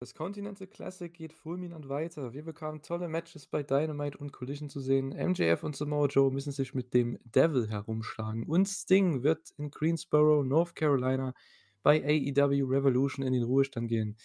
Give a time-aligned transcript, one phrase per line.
[0.00, 2.32] Das Continental Classic geht fulminant weiter.
[2.32, 5.08] Wir bekamen tolle Matches bei Dynamite und Collision zu sehen.
[5.08, 8.44] MJF und Samoa Joe müssen sich mit dem Devil herumschlagen.
[8.44, 11.34] Und Sting wird in Greensboro, North Carolina
[11.82, 14.16] bei AEW Revolution in den Ruhestand gehen.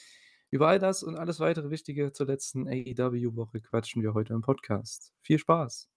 [0.52, 5.12] Über all das und alles weitere Wichtige zur letzten AEW-Woche quatschen wir heute im Podcast.
[5.24, 5.93] Viel Spaß!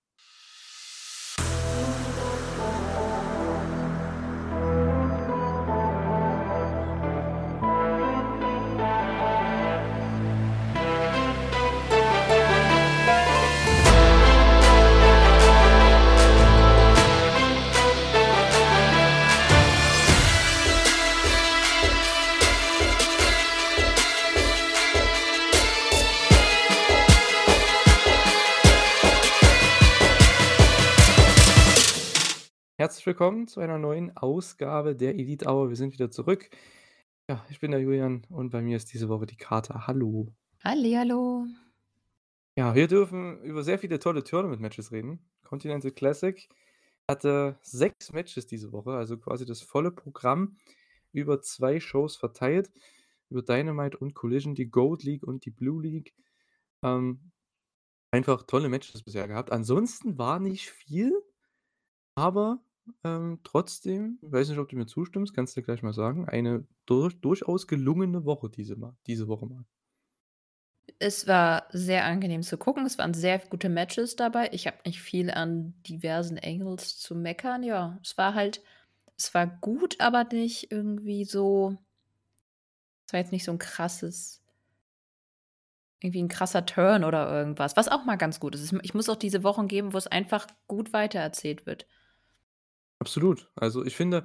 [32.87, 35.71] Herzlich willkommen zu einer neuen Ausgabe der Elite Hour.
[35.71, 36.49] Wir sind wieder zurück.
[37.29, 39.89] Ja, ich bin der Julian und bei mir ist diese Woche die Kater.
[39.89, 40.33] Hallo.
[40.63, 41.47] Hallihallo.
[42.55, 45.19] Ja, wir dürfen über sehr viele tolle Tournament-Matches reden.
[45.43, 46.49] Continental Classic
[47.11, 50.57] hatte sechs Matches diese Woche, also quasi das volle Programm
[51.11, 52.71] über zwei Shows verteilt.
[53.31, 56.15] Über Dynamite und Collision, die Gold League und die Blue League.
[56.85, 57.33] Ähm,
[58.13, 59.51] einfach tolle Matches bisher gehabt.
[59.51, 61.21] Ansonsten war nicht viel,
[62.15, 62.61] aber
[63.05, 67.21] ähm, trotzdem, weiß nicht, ob du mir zustimmst, kannst du gleich mal sagen, eine durch
[67.21, 69.65] durchaus gelungene Woche diese mal diese Woche mal.
[70.99, 72.87] Es war sehr angenehm zu gucken.
[72.87, 74.49] Es waren sehr gute Matches dabei.
[74.53, 77.63] Ich habe nicht viel an diversen Angles zu meckern.
[77.63, 78.63] Ja, es war halt
[79.19, 81.77] es war gut, aber nicht irgendwie so
[83.07, 84.43] es war jetzt nicht so ein krasses
[86.01, 88.73] irgendwie ein krasser Turn oder irgendwas, was auch mal ganz gut ist.
[88.83, 91.87] ich muss auch diese Wochen geben, wo es einfach gut weitererzählt wird.
[92.99, 93.51] Absolut.
[93.57, 94.25] Also, ich finde,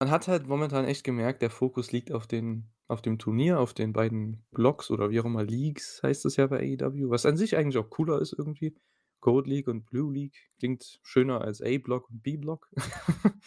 [0.00, 3.74] man hat halt momentan echt gemerkt, der Fokus liegt auf den auf dem Turnier, auf
[3.74, 7.36] den beiden Blocks oder wie auch immer, Leagues heißt es ja bei AEW, was an
[7.36, 8.74] sich eigentlich auch cooler ist irgendwie.
[9.20, 12.70] Gold League und Blue League klingt schöner als A-Block und B-Block.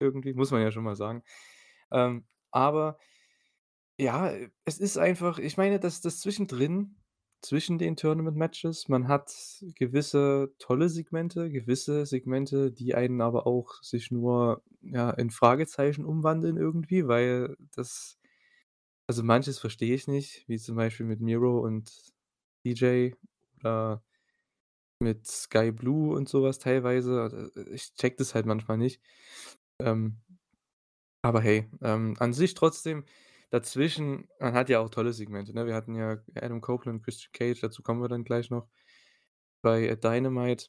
[0.00, 1.22] Irgendwie, muss man ja schon mal sagen.
[1.90, 2.98] Ähm, aber
[3.98, 4.32] ja,
[4.64, 6.96] es ist einfach ich meine, dass das zwischendrin
[7.46, 8.88] zwischen den Tournament-Matches.
[8.88, 9.32] Man hat
[9.76, 16.56] gewisse tolle Segmente, gewisse Segmente, die einen aber auch sich nur, ja, in Fragezeichen umwandeln
[16.56, 18.18] irgendwie, weil das
[19.08, 22.12] also manches verstehe ich nicht, wie zum Beispiel mit Miro und
[22.64, 23.12] DJ
[23.58, 24.02] oder
[25.00, 27.52] mit Sky Blue und sowas teilweise.
[27.56, 29.00] Äh, ich check das halt manchmal nicht.
[29.80, 30.18] Ähm,
[31.22, 33.04] aber hey, ähm, an sich trotzdem
[33.50, 35.66] Dazwischen man hat ja auch tolle Segmente, ne?
[35.66, 38.68] Wir hatten ja Adam Copeland, Christian Cage, dazu kommen wir dann gleich noch.
[39.62, 40.68] Bei, äh, Dynamite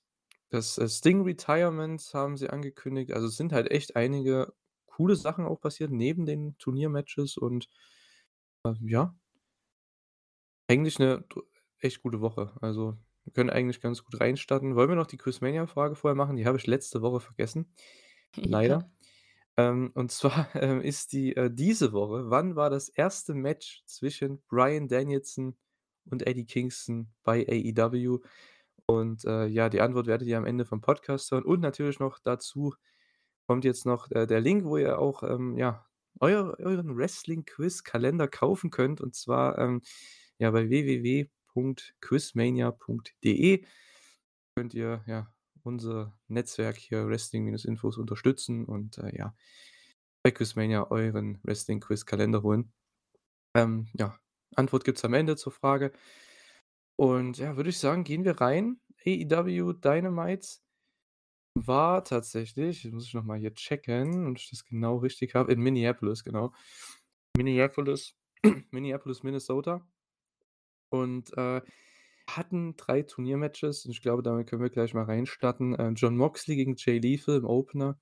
[0.50, 3.14] das, äh, Sting Retirement haben sie angekündigt.
[3.14, 4.54] Also, es sind halt echt einige
[4.88, 7.70] coole Sachen auch passiert neben den Turniermatches und,
[8.66, 9.16] äh, ja
[10.68, 11.24] eigentlich eine
[11.80, 12.54] echt gute Woche.
[12.62, 14.76] Also, wir können eigentlich ganz gut reinstarten.
[14.76, 16.36] Wollen wir noch die Chris Mania-Frage vorher machen?
[16.38, 17.72] Die habe ich letzte Woche vergessen,
[18.36, 18.90] leider.
[19.58, 24.42] Ähm, und zwar, ähm, ist die äh, diese Woche wann war das erste Match zwischen
[24.48, 25.58] Bryan Danielson
[26.06, 28.20] und Eddie Kingston bei AEW?
[28.88, 32.20] Und, äh, ja, die Antwort werdet ihr am Ende vom Podcast hören und natürlich noch
[32.20, 32.74] dazu
[33.48, 35.86] kommt jetzt noch, äh, der Link, wo ihr auch, ähm, ja,
[36.20, 39.82] euer euren Wrestling-Quiz-Kalender kaufen könnt und zwar, ähm,
[40.40, 43.66] ja, bei www.quizmania.de
[44.56, 45.32] könnt ihr, ja
[45.68, 49.36] unser Netzwerk hier Wrestling-Infos unterstützen und, äh, ja,
[50.24, 52.74] bei Quizmania euren Wrestling-Quiz-Kalender holen.
[53.56, 54.18] Ähm, ja,
[54.56, 55.92] Antwort gibt's am Ende zur Frage.
[56.96, 58.80] Und ja, würde ich sagen, gehen wir rein.
[59.06, 60.48] AEW Dynamite
[61.54, 65.60] war tatsächlich muss ich noch mal hier checken, ob ich das genau richtig habe, in
[65.60, 66.54] Minneapolis, genau.
[67.36, 68.16] Minneapolis
[68.72, 69.86] Minneapolis, Minnesota.
[70.90, 71.62] Und, äh
[72.28, 75.76] hatten drei Turniermatches und ich glaube, damit können wir gleich mal reinstarten.
[75.76, 78.00] Äh, Jon Moxley gegen Jay Lethal im Opener.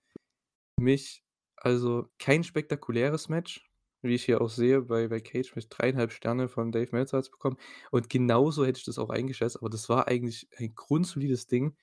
[0.79, 1.23] Für mich
[1.57, 3.69] also kein spektakuläres Match,
[4.01, 7.31] wie ich hier auch sehe bei bei Cage mit 3,5 Sterne von Dave Meltzer hat's
[7.31, 7.57] bekommen
[7.91, 11.77] und genauso hätte ich das auch eingeschätzt, aber das war eigentlich ein grundsolides Ding.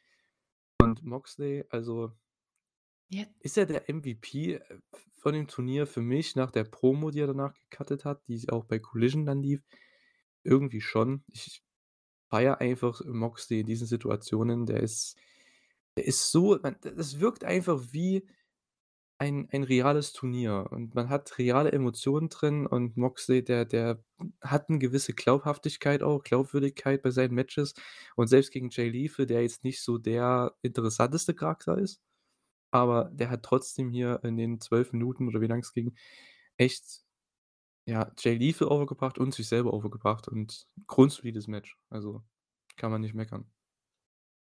[0.82, 2.12] Und Moxley, also
[3.08, 3.26] Ja.
[3.40, 4.60] ist er der MVP, äh,
[5.18, 8.64] von dem Turnier für mich nach der Promo, die er danach gecuttet hat, die auch
[8.64, 9.62] bei Collision dann lief?
[10.44, 11.24] Irgendwie schon.
[11.28, 11.62] Ich
[12.32, 14.66] feiere einfach Moxley in diesen Situationen.
[14.66, 15.16] Der ist
[15.98, 18.26] der ist so man das wirkt einfach wie
[19.18, 24.04] ein ein reales Turnier und man hat reale Emotionen drin und Moxley, der der
[24.42, 27.74] hat 'ne gewisse Glaubhaftigkeit auch, Glaubwürdigkeit bei seinen Matches
[28.16, 32.00] und selbst gegen Jay Lethal, der jetzt nicht so der interessanteste Charakter ist,
[32.72, 35.94] aber der hat trotzdem hier in den 12 Minuten oder wie lang es ging,
[36.58, 37.02] echt
[37.86, 41.78] Ja, Jay Lethal overgebracht und sich selber overgebracht und grundsolides Match.
[41.90, 42.22] Also,
[42.76, 43.50] kann man nicht meckern.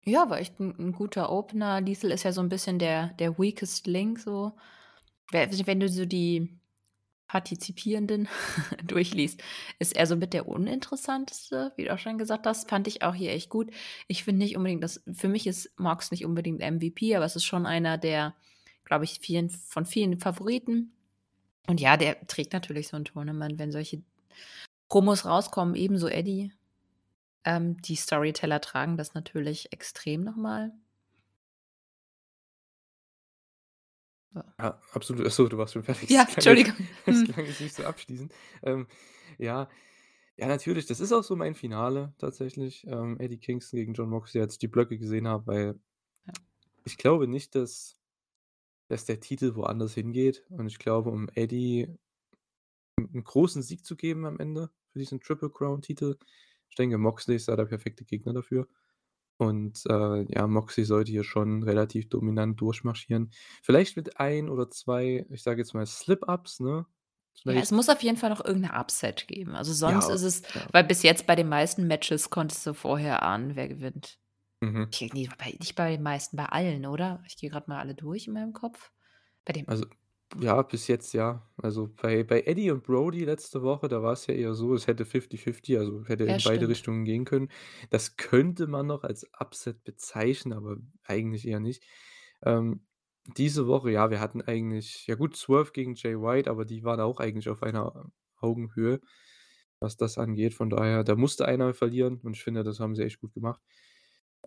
[0.06, 1.81] Ja, war echt 'n 'n guter Opener.
[1.81, 4.53] Lethal ist ja so 'n bisschen der der weakest link so.
[5.31, 6.59] We wenn du so die
[7.27, 8.27] Partizipierenden
[8.86, 9.41] durchliest,
[9.80, 12.69] ist er so mit der uninteressanteste, wie du auch schon gesagt hast.
[12.69, 13.71] Fand ich auch hier echt gut.
[14.07, 17.45] Ich finde nicht unbedingt, dass für mich ist Mox nicht unbedingt MVP, aber es ist
[17.45, 18.36] schon einer der,
[18.86, 20.94] glaube ich, vielen von vielen Favoriten.
[21.67, 24.01] Und ja, der trägt natürlich so 'n Tournament, wenn solche
[24.89, 26.53] Promos rauskommen, ebenso Eddie.
[27.45, 30.73] Ähm, die Storyteller tragen das natürlich extrem noch mal.
[34.59, 34.81] Ja.
[34.91, 35.25] Absolut.
[35.27, 36.09] Ach so, du warst schon fertig.
[36.09, 36.88] Ja, Das klang jetzt Entschuldigung.
[37.06, 38.33] das klang jetzt nicht so abschließend.
[38.63, 38.88] Ähm,
[39.38, 39.69] ja.
[40.38, 44.41] Ja, natürlich, das ist auch so mein Finale tatsächlich, ähm, Eddie Kingston gegen Jon Moxley,
[44.41, 45.79] als ich die Blöcke gesehen habe, weil
[46.27, 46.33] Ja.
[46.85, 47.99] ich glaube nicht, dass
[48.89, 50.45] dass der Titel woanders hingeht.
[50.51, 51.97] Und ich glaube, um Eddie
[52.97, 56.18] 'n 'n großen Sieg zu geben am Ende für diesen Triple Crown Titel
[56.71, 58.68] ich denke, Moxley ist da der perfekte Gegner dafür.
[59.38, 63.31] Und, äh, ja, Moxley sollte hier schon relativ dominant durchmarschieren.
[63.63, 66.86] Vielleicht mit 1 oder 2, ich sage jetzt mal Slip-Ups, ne?
[67.47, 69.56] Ja, es muss auf jeden Fall noch irgend 'ne Upset geben.
[69.56, 70.69] Also, sonst Ja, ist es ja.
[70.71, 74.19] weil bis jetzt bei den meisten Matches konntest du vorher ahnen, wer gewinnt.
[74.61, 74.94] Mhm.
[74.94, 77.23] Okay, ne, bei nicht bei den meisten, bei allen, oder?
[77.27, 78.91] Ich gehe grad mal alle durch in meinem Kopf.
[79.45, 79.85] Bei dem Also,
[80.39, 81.50] ja, bis jetzt ja.
[81.57, 85.06] Also, bei bei Eddie und Brody letzte Woche, da war's ja eher so, es hätte
[85.06, 86.69] 50-50, also, hätte Ja, in beide stimmt.
[86.69, 87.50] Richtungen gehen können.
[87.89, 91.83] Das könnte man noch als Upset bezeichnen, aber eigentlich eher nicht.
[92.44, 92.85] Ähm,
[93.38, 97.00] diese Woche, ja, wir hatten eigentlich ja gut, Swerve gegen Jay White, aber die waren
[97.01, 99.01] auch eigentlich auf einer Augenhöhe,
[99.79, 100.53] was das angeht.
[100.53, 103.62] Von daher, da musste einer verlieren und ich finde, das haben sie echt gut gemacht.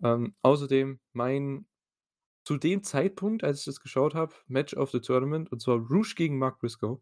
[0.01, 1.67] Ähm, außerdem mein
[2.45, 6.15] zu dem Zeitpunkt, als ich das geschaut habe, Match of the Tournament, und zwar Rush
[6.15, 7.01] gegen Mark Briscoe.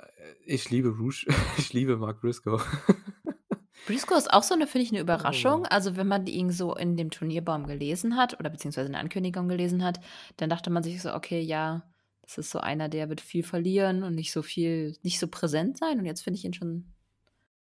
[0.00, 1.26] Äh, ich liebe Rush.
[1.58, 2.58] Ich liebe Mark Briscoe.
[3.86, 5.64] Briscoe ist auch so 'ne finde ich 'ne Oh, Überraschung.
[5.64, 5.66] Mann.
[5.66, 9.48] Also, wenn man ihn so in dem Turnierbaum gelesen hat oder beziehungsweise in der Ankündigung
[9.48, 10.00] gelesen hat,
[10.36, 11.88] dann dachte man sich so: „Okay, ja,
[12.22, 15.78] das ist so einer, der wird viel verlieren und nicht so viel nicht so präsent
[15.78, 16.94] sein.“ Und jetzt finde ich ihn schon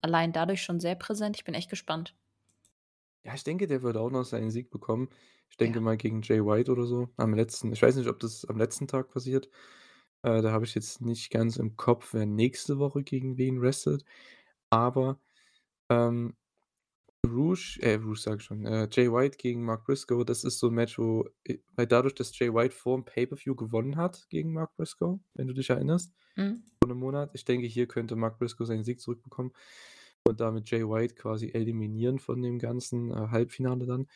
[0.01, 1.37] allein dadurch schon sehr präsent.
[1.37, 2.15] Ich bin echt gespannt.
[3.27, 5.09] Ja, ich denke, der wird auch noch seinen Sieg bekommen.
[5.49, 5.81] Ich denke Ja.
[5.81, 8.87] mal gegen Jay White oder so am letzten ich weiß nicht, ob das am letzten
[8.87, 9.49] Tag passiert.
[10.23, 14.05] Äh, da habe ich jetzt nicht ganz im Kopf, wer nächste Woche gegen wen wrestelt.
[14.69, 15.19] Aber,
[15.89, 16.35] ähm,
[17.27, 20.67] Rush äh, Rush sage ich schon, äh, Jay White gegen Mark Briscoe, das ist so
[20.69, 24.75] 'n Match, wo äh, weil dadurch, dass Jay White vorm Pay-per-View gewonnen hat gegen Mark
[24.77, 26.67] Briscoe, wenn du dich erinnerst, Mhm.
[26.83, 27.31] vor 'nem Monat.
[27.35, 29.53] Ich denke, hier könnte Mark Briscoe seinen Sieg zurückbekommen
[30.27, 34.07] und damit Jay White quasi eliminieren von dem ganzen, äh, Halbfinale dann.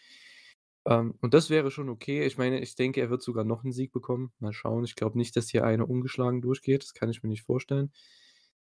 [0.88, 2.26] Ähm, und das wäre schon okay.
[2.26, 4.34] Ich meine, ich denke, er wird sogar noch 'n Sieg bekommen.
[4.40, 4.84] Mal schauen.
[4.86, 6.84] Ich glaube nicht, dass hier einer ungeschlagen durchgeht.
[6.84, 7.92] Das kann ich mir nicht vorstellen.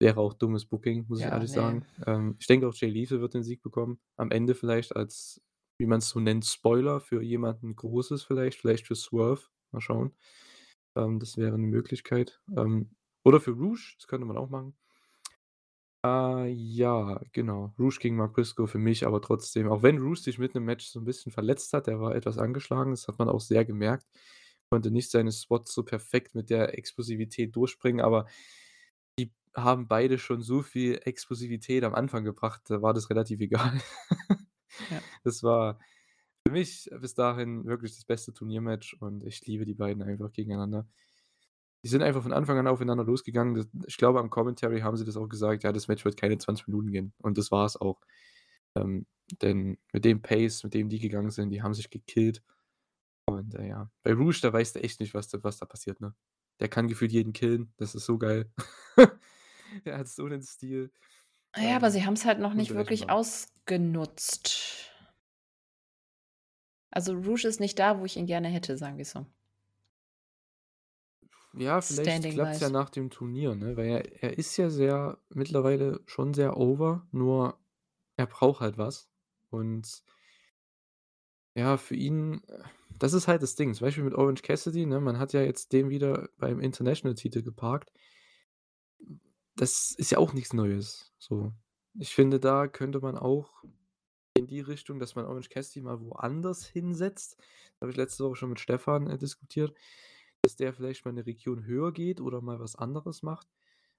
[0.00, 1.52] Wäre auch dummes Booking, muss ich Ja, ehrlich ne.
[1.52, 1.86] sagen.
[2.06, 4.00] Ähm, ich denke auch, Jay Lethal wird den Sieg bekommen.
[4.16, 5.42] Am Ende vielleicht als,
[5.78, 9.42] wie man's so nennt, Spoiler für jemanden Großes vielleicht, vielleicht für Swerve.
[9.72, 10.14] Mal schauen.
[10.96, 12.42] Ähm, das wäre 'ne Möglichkeit.
[12.56, 12.92] Ähm,
[13.24, 14.76] oder für Rush, das könnte man auch machen.
[16.04, 17.72] Äh, ja, genau.
[17.78, 20.86] Rush gegen Mark Briscoe für mich, aber trotzdem, auch wenn Rush sich mitten im Match
[20.86, 24.06] so 'n bisschen verletzt hat, der war etwas angeschlagen, das hat man auch sehr gemerkt.
[24.70, 28.26] Konnte nicht seine Spots so perfekt mit der Explosivität durchbringen, aber
[29.18, 33.80] die haben beide schon so viel Explosivität am Anfang gebracht, da war das relativ egal.
[34.90, 35.04] Ja.
[35.24, 35.78] Das war
[36.46, 40.88] für mich bis dahin wirklich das beste Turniermatch und ich liebe die beiden einfach gegeneinander.
[41.84, 43.54] Die sind einfach von Anfang an aufeinander losgegangen.
[43.54, 46.38] D ich glaube, am Commentary haben sie das auch gesagt: „Ja, das Match wird keine
[46.38, 48.00] 20 Minuten gehen.“ Und das war's auch.
[48.76, 49.06] Ähm,
[49.42, 52.42] denn mit dem Pace, mit dem die gegangen sind, die haben sich gekillt.
[53.26, 56.00] Und, äh, ja, bei Rush, da weißt du echt nicht, was da was da passiert,
[56.00, 56.14] ne?
[56.60, 57.72] Der kann gefühlt jeden killen.
[57.78, 58.52] Das ist so geil.
[59.86, 60.92] Der hat so 'nen Stil.
[61.56, 63.10] Ja, aber Ähm, sie haben's halt noch nicht wirklich unberechenbar.
[63.10, 64.90] ausgenutzt.
[66.90, 69.26] Also, Rush ist nicht da, wo ich ihn gerne hätte, sagen wir so.
[71.56, 73.76] Ja, vielleicht Standing klappt's ja nach dem Turnier, ne?
[73.76, 77.58] Weil er er ist ja sehr mittlerweile schon sehr over, nur
[78.16, 79.08] er braucht halt was.
[79.50, 80.02] Und
[81.54, 82.62] ja, für ihn äh,
[82.98, 83.74] das ist halt das Ding.
[83.74, 85.00] Zum Beispiel mit Orange Cassidy, ne?
[85.00, 87.92] Man hat ja jetzt den wieder beim International-Titel geparkt.
[89.56, 91.52] Das ist ja auch nix Neues, so.
[91.98, 93.62] Ich finde, da könnte man auch
[94.34, 97.36] in die Richtung, dass man Orange Cassidy mal woanders hinsetzt.
[97.80, 99.74] Habe ich letzte Woche schon mit Stefan, äh, diskutiert,
[100.44, 103.48] dass der vielleicht mal 'ne Region höher geht oder mal was anderes macht,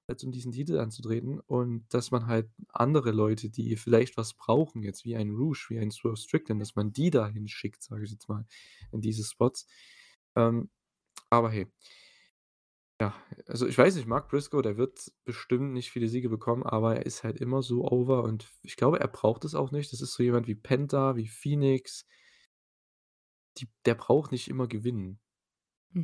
[0.07, 1.39] als um diesen Titel anzutreten.
[1.41, 5.79] Und dass man halt andere Leute, die vielleicht was brauchen jetzt, wie ein Rush, wie
[5.79, 8.45] ein Swerve Strickland, dass man die da hinschickt, sage ich jetzt mal,
[8.91, 9.67] in diese Spots.
[10.37, 10.69] Ähm,
[11.31, 11.67] aber hey
[13.01, 13.13] Ja,
[13.47, 17.05] also ich weiß nicht, Mark Briscoe, der wird bestimmt nicht viele Siege bekommen, aber er
[17.05, 19.91] ist halt immer so over und ich glaube, er braucht es auch nicht.
[19.91, 22.03] Das ist so jemand wie Penta, wie Phoenix.
[23.57, 25.19] Die der braucht nicht immer gewinnen.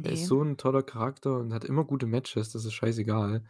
[0.03, 3.43] Er ist so 'n toller Charakter und hat immer gute Matches, das ist scheißegal.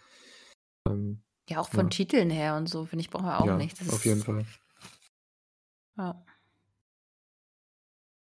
[0.88, 1.90] Ähm, Ja, auch von ja.
[1.90, 3.80] Titeln her und so, finde ich, braucht er auch Ja, nicht.
[3.82, 4.46] Das auf jeden Fall.
[5.98, 6.24] Ja.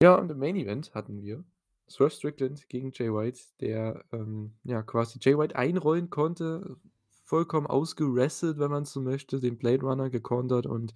[0.02, 1.44] Ja, und im Main Event hatten wir
[1.88, 6.76] Swerve Strickland gegen Jay White, der, ähm, ja, quasi Jay White einrollen konnte,
[7.24, 10.92] vollkommen ausgewrestelt, wenn man so möchte, den Blade Runner gekontert und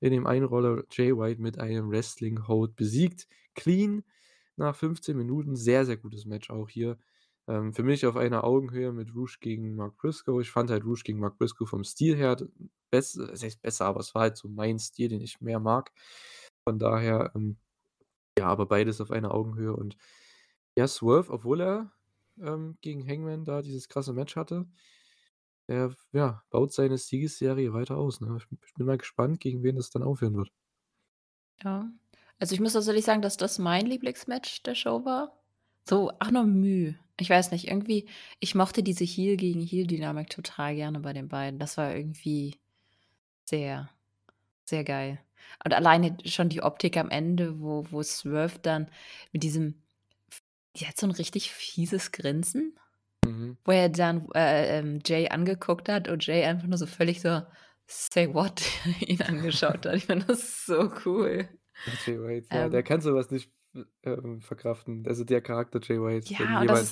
[0.00, 3.28] in dem Einroller Jay White mit einem Wrestling Hold besiegt.
[3.54, 4.02] Clean
[4.60, 5.56] nach 15 Minuten.
[5.56, 6.98] Sehr, sehr gutes Match auch hier.
[7.48, 10.40] Ähm, für mich auf einer Augenhöhe mit Rush gegen Mark Briscoe.
[10.42, 12.46] Ich fand halt Rush gegen Mark Briscoe vom Stil her d
[12.90, 15.92] bess was heißt besser, aber es war halt so mein Stil, den ich mehr mag.
[16.64, 17.58] Von daher, ähm,
[18.38, 19.96] ja, aber beides auf einer Augenhöhe und
[20.78, 21.92] ja, Swerve, obwohl er,
[22.40, 24.66] ähm, gegen Hangman da dieses krasse Match hatte,
[25.68, 28.36] er ja, baut seine Siegesserie weiter aus, ne?
[28.66, 30.52] Ich bin mal gespannt, gegen wen das dann aufhören wird.
[31.64, 31.90] Ja.
[32.40, 35.38] Also, ich muss tatsächlich sagen, dass das mein Lieblingsmatch der Show war.
[35.88, 36.94] So ach no, Mühe.
[37.18, 41.58] Ich weiß nicht, irgendwie ich mochte diese Heel-gegen-Heel-Dynamik total gerne bei den beiden.
[41.58, 42.58] Das war irgendwie
[43.44, 43.90] sehr,
[44.66, 45.20] sehr geil.
[45.64, 48.90] Und alleine schon die Optik am Ende, wo wo Swerve dann
[49.32, 49.82] mit diesem
[50.76, 52.78] die hat so 'n richtig fieses Grinsen,
[53.26, 53.58] Mhm.
[53.64, 57.42] wo er dann, äh, ähm, Jay angeguckt hat und Jay einfach nur so völlig so:
[57.88, 58.62] „Say what?“
[59.02, 59.96] ihn angeschaut hat.
[59.96, 61.48] Ich fand das so cool.
[62.06, 63.50] Jay White, ja, der Ähm kann so was nicht,
[64.02, 65.04] ähm, verkraften.
[65.06, 66.38] Also, der Charakter Jay White, Ja,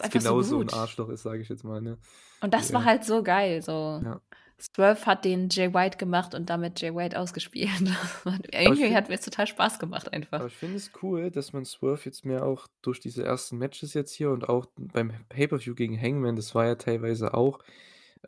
[0.01, 0.75] einfach so genauso 'n gut.
[0.75, 1.99] Arschloch ist, sage ich jetzt mal, ne?
[2.41, 2.85] Und das war er.
[2.85, 4.01] halt so geil, so.
[4.05, 4.21] Ja.
[4.61, 7.71] Swerve hat den Jay White gemacht und damit Jay White ausgespielt.
[8.53, 10.41] Irgendwie finde hat mir's total Spaß gemacht einfach.
[10.41, 13.95] aber ich finde es cool, dass man Swerve jetzt mehr auch durch diese ersten Matches
[13.95, 17.61] jetzt hier und auch beim Pay-per-View gegen Hangman, das war ja teilweise auch,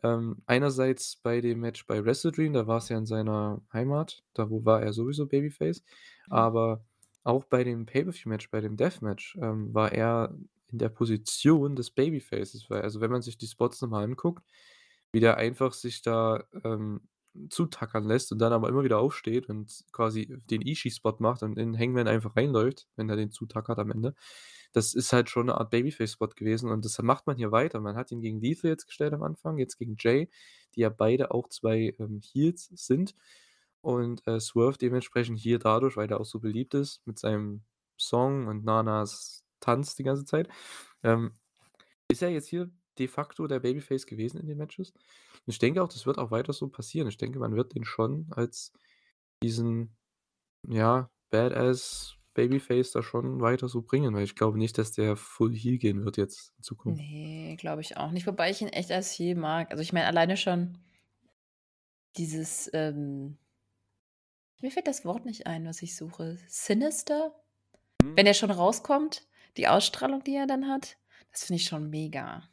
[0.05, 4.51] ähm, einerseits bei dem Match bei Wrestle Dream, da war's ja in seiner Heimat, da
[4.51, 5.83] wo war er sowieso Babyface.
[6.31, 6.85] Aber
[7.25, 10.37] auch bei dem Pay-per-View-Match, bei dem Deathmatch, ähm, war er
[10.73, 14.45] in der Position des Babyfaces, weil also, wenn man sich die Spots noch mal anguckt,
[15.13, 17.03] wie der einfach sich da, ähm,
[17.49, 21.79] zutackern lässt und dann aber immer wieder aufsteht und quasi den Ishii-Spot macht und in
[21.79, 24.15] Hangman einfach reinläuft, wenn er den zutackert am Ende.
[24.73, 27.81] Das ist halt schon 'ne Art Babyface-Spot gewesen und das macht man hier weiter.
[27.81, 30.29] Man hat ihn gegen Lethal jetzt gestellt am Anfang, jetzt gegen Jay,
[30.75, 33.15] die ja beide auch 2, ähm, Heels sind
[33.83, 37.63] und, äh, Swerve dementsprechend hier dadurch, weil der auch so beliebt ist mit seinem
[37.99, 40.49] Song und Nanas Tanz die ganze Zeit,
[41.03, 41.33] ähm,
[42.09, 44.93] ist er jetzt hier de facto der Babyface gewesen in den Matches.
[44.93, 47.09] Und ich denke auch, das wird auch weiter so passieren.
[47.09, 48.73] Ich denke, man wird den schon als
[49.43, 49.97] diesen,
[50.69, 55.55] ja, Badass Babyface da schon weiter so bringen, weil ich glaube nicht, dass der Full
[55.55, 57.01] Heel gehen wird jetzt in Zukunft.
[57.01, 59.71] Ne, glaube ich auch nicht, wobei ich ihn echt als Heel mag.
[59.71, 60.79] Also, ich meine alleine schon
[62.17, 63.37] dieses, ähm
[64.63, 66.39] mir fällt das Wort nicht ein, was ich suche.
[66.49, 67.35] Sinister?
[68.17, 68.27] Wenn Mhm.
[68.27, 70.99] er schon rauskommt, die Ausstrahlung, die er dann hat,
[71.33, 72.51] das finde ich schon mega.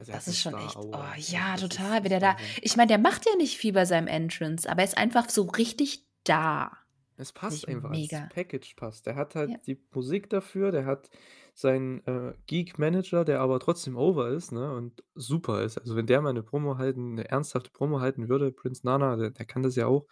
[0.00, 2.98] Also, Das ist schon echt oh ja, das total, wie der da ich meine, der
[2.98, 6.72] macht ja nicht viel bei seinem Entrance, aber er ist einfach so richtig da.
[7.18, 8.30] Es passt einfach, mega.
[8.30, 9.06] Package passt.
[9.06, 9.56] Der hat Ja.
[9.56, 11.10] halt die Musik dafür, der hat
[11.54, 15.78] seinen, äh, Geek-Manager, der aber trotzdem over ist, ne, und super ist.
[15.78, 19.30] Also, wenn der mal 'ne Promo halten 'ne ernsthafte Promo halten würde, Prince Nana, der
[19.30, 20.06] der kann das ja auch.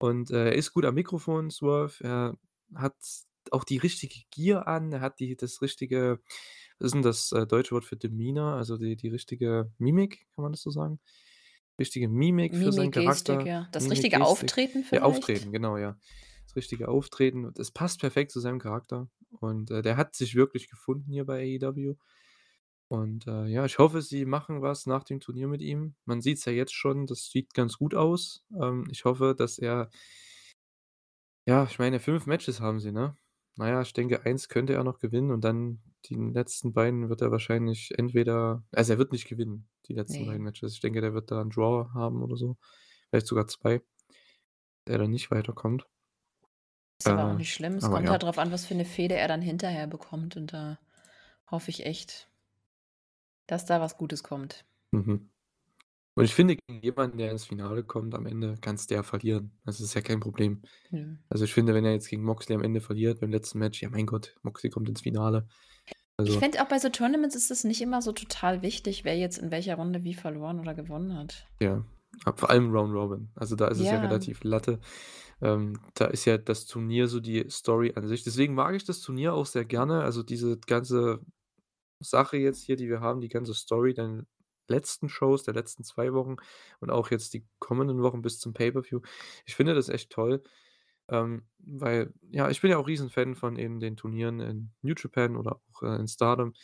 [0.00, 2.04] Und, äh, er ist gut am Mikrofon, Swerve.
[2.04, 2.36] Er
[2.74, 2.96] hat
[3.52, 4.92] auch die richtige Gear an.
[4.92, 6.20] Er hat die das richtige
[6.78, 8.54] was ist 'n das, äh, deutsche Wort für Demeanor?
[8.54, 11.00] Also, die die richtige Mimik, kann man das so sagen?
[11.80, 13.46] Richtige Mimik für seinen Gestik, Charakter.
[13.46, 13.68] ja.
[13.72, 14.22] Das Mimik, richtige Gestik.
[14.22, 15.02] Auftreten Ja, vielleicht?
[15.02, 15.98] Auftreten, genau, ja.
[16.46, 17.52] Das richtige Auftreten.
[17.54, 21.40] Das passt perfekt zu seinem Charakter und, äh, der hat sich wirklich gefunden hier bei
[21.42, 21.96] AEW.
[22.90, 25.96] Und, äh, ja, ich hoffe, sie machen was nach dem Turnier mit ihm.
[26.04, 28.44] Man sieht's ja jetzt schon, das sieht ganz gut aus.
[28.60, 29.90] Ähm, ich hoffe, dass er
[31.48, 33.16] Ja, ich meine, 5 Matches haben sie, ne?
[33.54, 37.20] Na ja, ich denke, 1 könnte er noch gewinnen und dann die letzten beiden wird
[37.20, 40.42] er wahrscheinlich entweder also, er wird nicht gewinnen, die letzten beiden Ne.
[40.42, 40.72] Matches.
[40.74, 42.56] Ich denke, der wird da 'n Draw haben oder so,
[43.10, 43.80] vielleicht sogar 2,
[44.88, 45.86] der dann nicht weiterkommt.
[47.00, 47.76] Ist aber auch Äh, nicht schlimm.
[47.76, 48.10] Es kommt ja.
[48.10, 50.78] halt drauf an, was für 'ne Fehde er dann hinterher bekommt und da
[51.50, 52.28] hoffe ich echt
[53.46, 54.64] dass da was Gutes kommt.
[54.92, 55.28] Mhm.
[56.18, 59.50] Und ich finde, gegen jemanden, der ins Finale kommt am Ende, kann's der verlieren.
[59.66, 60.62] Das ist ja kein Problem.
[60.90, 61.16] Nö.
[61.28, 63.90] Also, ich finde, wenn er jetzt gegen Moxley am Ende verliert beim letzten Match, ja,
[63.90, 65.46] mein Gott, Moxley kommt ins Finale.
[65.84, 69.18] Ich Also finde auch bei so Tournaments ist es nicht immer so total wichtig, wer
[69.18, 71.46] jetzt in welcher Runde wie verloren oder gewonnen hat.
[71.60, 71.84] Ja,
[72.34, 73.28] vor allem Round Robin.
[73.34, 74.00] Also, da ist es ja Ja.
[74.00, 74.80] relativ Latte.
[75.42, 78.24] Ähm, da ist ja das Turnier so die Story an sich.
[78.24, 80.02] Deswegen mag ich das Turnier auch sehr gerne.
[80.02, 81.20] Also, diese ganze
[82.00, 84.24] Sache jetzt hier, die wir haben, die ganze Story der
[84.68, 86.36] letzten Shows, der letzten 2 Wochen
[86.80, 89.00] und auch jetzt die kommenden Wochen bis zum Pay-per-View.
[89.46, 90.42] Ich finde das echt toll,
[91.10, 95.36] ähm, weil ja, ich bin ja auch Riesenfan von eben den Turnieren in New Japan
[95.36, 96.54] oder auch, äh, in Stardom,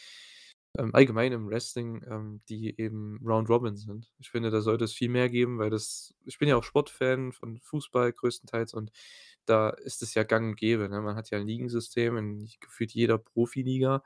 [0.78, 4.10] ähm, allgemein im Wrestling, ähm, die eben Round Robin sind.
[4.18, 7.32] Ich finde, da sollte es viel mehr geben, weil das ich bin ja auch Sportfan
[7.32, 8.90] von Fußball größtenteils und
[9.46, 11.00] da ist es ja gang und gäbe, ne?
[11.02, 14.02] Man hat ja 'n Ligensystem in gefühlt jeder Profiliga.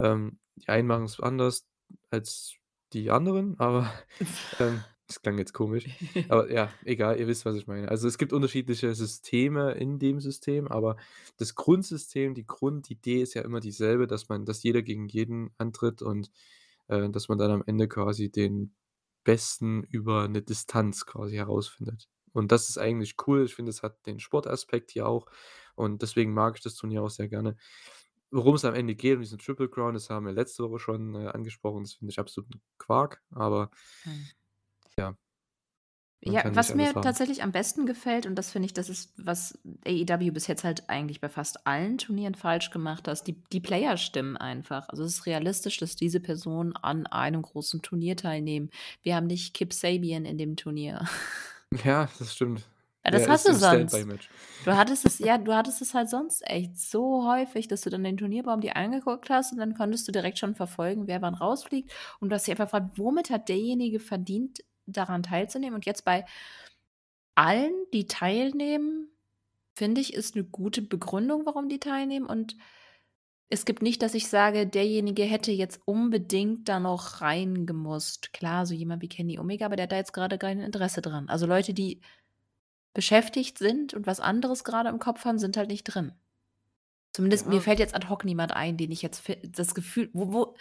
[0.00, 1.66] Ähm, die einen machen's anders
[2.10, 2.54] als
[2.92, 3.92] die anderen, aber,
[4.58, 5.86] ähm das klang jetzt komisch.
[6.28, 7.88] Aber ja, egal, ihr wisst, was ich meine.
[7.90, 10.96] Also, es gibt unterschiedliche Systeme in dem System, aber
[11.38, 16.02] das Grundsystem, die Grundidee ist ja immer dieselbe, dass man dass jeder gegen jeden antritt
[16.02, 16.30] und,
[16.88, 18.74] äh, dass man dann am Ende quasi den
[19.24, 22.08] Besten über 'ne Distanz quasi herausfindet.
[22.32, 23.44] Und das ist eigentlich cool.
[23.46, 25.26] Ich finde, es hat den Sportaspekt hier auch
[25.74, 27.56] und deswegen mag ich das Turnier auch sehr gerne.
[28.30, 31.28] Worum's am Ende geht, um diesen Triple Crown, das haben wir letzte Woche schon, äh,
[31.28, 31.82] angesprochen.
[31.84, 33.70] Das finde ich absoluten Quark, aber
[34.04, 34.26] Mhm.
[34.98, 35.16] ja.
[36.20, 37.00] Ja, was mir haben.
[37.02, 39.56] tatsächlich am besten gefällt und das finde ich, das ist, was
[39.86, 43.96] AEW bis jetzt halt eigentlich bei fast allen Turnieren falsch gemacht hat, die die Player
[43.96, 44.88] stimmen einfach.
[44.88, 48.70] Also, es ist realistisch, dass diese Personen an einem großen Turnier teilnehmen.
[49.02, 51.06] Wir haben nicht Kip Sabian in dem Turnier.
[51.84, 52.66] Ja, das stimmt.
[53.08, 54.06] Ja, das Der hast du sonst.
[54.64, 58.04] Du hattest es ja, du hattest es halt sonst echt so häufig, dass du dann
[58.04, 61.90] den Turnierbaum dir angeguckt hast und dann konntest du direkt schon verfolgen, wer wann rausfliegt
[62.20, 66.26] und du hast dich einfach gefragt: „Womit hat derjenige verdient, daran teilzunehmen?“ Und jetzt bei
[67.36, 69.08] allen, die teilnehmen,
[69.76, 72.56] finde ich, ist 'ne gute Begründung, warum die teilnehmen und
[73.50, 78.32] es gibt nicht, dass ich sage, derjenige hätte jetzt unbedingt da noch reingemusst.
[78.34, 81.28] Klar, so jemand wie Kenny Omega, aber der hat da jetzt grade kein Interesse dran.
[81.30, 82.00] Also, Leute, die
[82.94, 86.12] beschäftigt sind und was anderes grade im Kopf haben, sind halt nicht drin.
[87.12, 87.60] Zumindest mir Ja.
[87.60, 90.54] fällt jetzt ad hoc niemand ein, den ich jetzt das Gefühl wo wo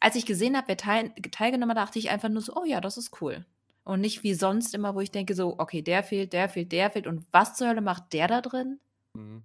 [0.00, 2.80] als ich gesehen habe, wer teil teilgenommen hat, dachte ich einfach nur so: „Oh ja,
[2.80, 3.46] das ist cool.“
[3.84, 6.90] Und nicht wie sonst immer, wo ich denke so: „Okay, der fehlt, der fehlt, der
[6.90, 8.80] fehlt und was zur Hölle macht der da drin?“
[9.14, 9.42] Mhm.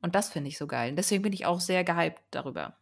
[0.00, 0.88] Und das finde ich so geil.
[0.90, 2.78] Und deswegen bin ich auch sehr gehypt darüber.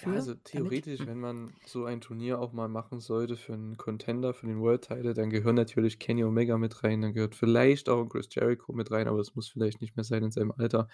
[0.00, 0.12] Ja, Dafür?
[0.12, 0.74] also, Damit?
[0.74, 1.06] theoretisch, Hm.
[1.06, 4.82] wenn man so ein Turnier auch mal machen sollte für 'n Contender, für den World
[4.88, 8.90] Title, dann gehören natürlich Kenny Omega mit rein, dann gehört vielleicht auch Chris Jericho mit
[8.90, 10.88] rein, aber das muss vielleicht nicht mehr sein in seinem Alter.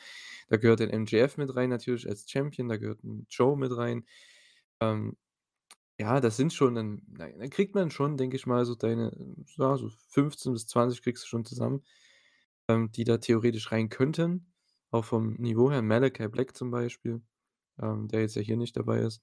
[0.48, 4.07] Da gehört ein MJF mit rein natürlich als Champion, da gehört 'n Joe mit rein.
[4.81, 5.16] Ähm,
[6.00, 9.12] ja, das sind schon dann dann kriegt man schon, denke ich mal, so deine
[9.59, 11.85] ja, so 15 bis 20 kriegst du schon zusammen,
[12.68, 14.53] ähm, die da theoretisch rein könnten,
[14.90, 15.83] auch vom Niveau her.
[15.83, 17.22] Malachi Black zum Beispiel,
[17.83, 19.23] ähm, der jetzt ja hier nicht dabei ist,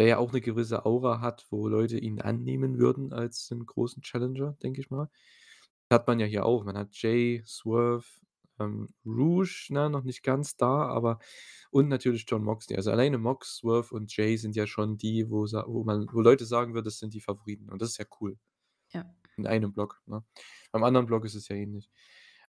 [0.00, 4.02] der ja auch 'ne gewisse Aura hat, wo Leute ihn annehmen würden als 'n großen
[4.02, 5.10] Challenger, denke ich mal.
[5.92, 6.64] Hat man ja hier auch.
[6.64, 8.04] Man hat Jay, Swerve,
[8.60, 11.18] ähm, Rouge, ne, noch nicht ganz da, aber
[11.72, 12.76] und natürlich Jon Moxley.
[12.76, 16.46] Also, alleine Mox, Swerve und Jay sind ja schon die, wo wo man wo Leute
[16.46, 18.38] sagen würden, das sind die Favoriten und das ist ja cool.
[18.92, 19.14] Ja.
[19.38, 20.24] In einem Block, ne?
[20.72, 21.88] Beim anderen Block ist es ja ähnlich.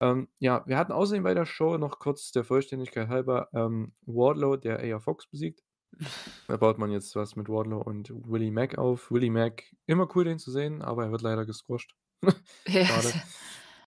[0.01, 4.57] Ähm, ja, wir hatten außerdem bei der Show noch kurz der Vollständigkeit halber, ähm, Wardlow,
[4.57, 5.63] der AR Fox besiegt.
[6.47, 9.11] Da baut man jetzt was mit Wardlow und Willie Mack auf.
[9.11, 11.95] Willie Mack, immer cool, den zu sehen, aber er wird leider gesquashed.
[12.67, 12.85] Ja.
[12.85, 13.13] Schade.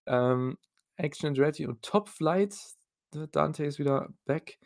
[0.05, 0.57] Ähm,
[0.95, 2.55] Action Andretti und Top Flight,
[3.31, 4.57] Dante ist wieder back,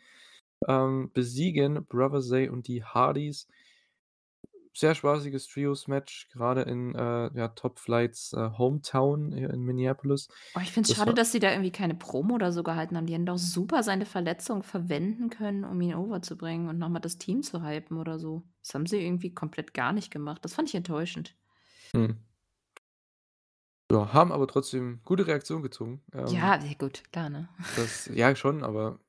[0.66, 3.46] ähm, besiegen Brother Zay und die Hardys.
[4.74, 10.28] Sehr spaßiges Trios-Match, grade in, äh, ja, Top Flights, äh, Hometown hier in Minneapolis.
[10.56, 12.96] Oh, ich finde es Das schade, dass sie da irgendwie keine Promo oder so gehalten
[12.96, 13.06] haben.
[13.06, 16.88] Die hätten doch super seine Verletzung verwenden können, um ihn over zu bringen und noch
[16.88, 18.42] mal das Team zu hypen oder so.
[18.62, 20.44] Das haben sie irgendwie komplett gar nicht gemacht.
[20.44, 21.36] Das fand ich enttäuschend.
[21.94, 22.24] Mhm.
[23.90, 26.02] Ja, haben aber trotzdem gute Reaktion gezogen.
[26.26, 27.48] Ja, Ähm ne, gut, klar, ne?
[27.74, 29.00] das ja, schon, aber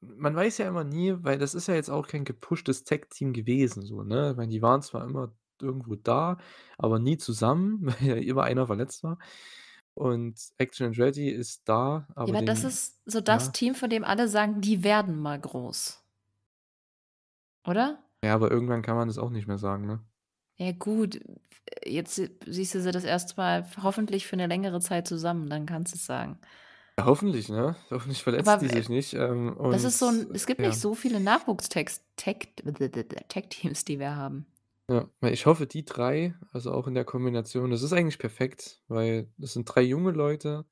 [0.00, 3.82] man weiß ja immer nie, weil das ist ja jetzt auch kein gepushtes Tag-Team gewesen
[3.82, 4.30] so, ne?
[4.32, 6.38] Ich meine, die waren zwar immer irgendwo da,
[6.78, 9.18] aber nie zusammen, weil ja immer einer verletzt war.
[9.94, 13.52] Und Action Andretti ist da, Ja, aber aber das den ist so das ja.
[13.52, 16.02] Team, von dem alle sagen, die werden mal groß.
[17.66, 17.98] Oder?
[18.24, 20.08] Ja, aber irgendwann kann man das auch nicht mehr sagen, ne?
[20.60, 21.20] Ja gut,
[21.84, 23.36] jetzt siehst du sie das 1.
[23.36, 26.38] Mal hoffentlich für 'ne längere Zeit zusammen, dann kannst du's sagen.
[26.98, 27.76] Ja, hoffentlich, ne?
[27.90, 30.78] Hoffentlich verletzt Aber die sich nicht, ähm, das und ist so 'n es gibt nicht
[30.78, 30.80] ja.
[30.80, 31.20] so viele
[33.28, 34.46] Tag-Teams, die wir haben.
[34.90, 39.30] Ja, ich hoffe, die 3, also auch in der Kombination das ist eigentlich perfekt, weil
[39.36, 40.64] das sind 3 junge Leute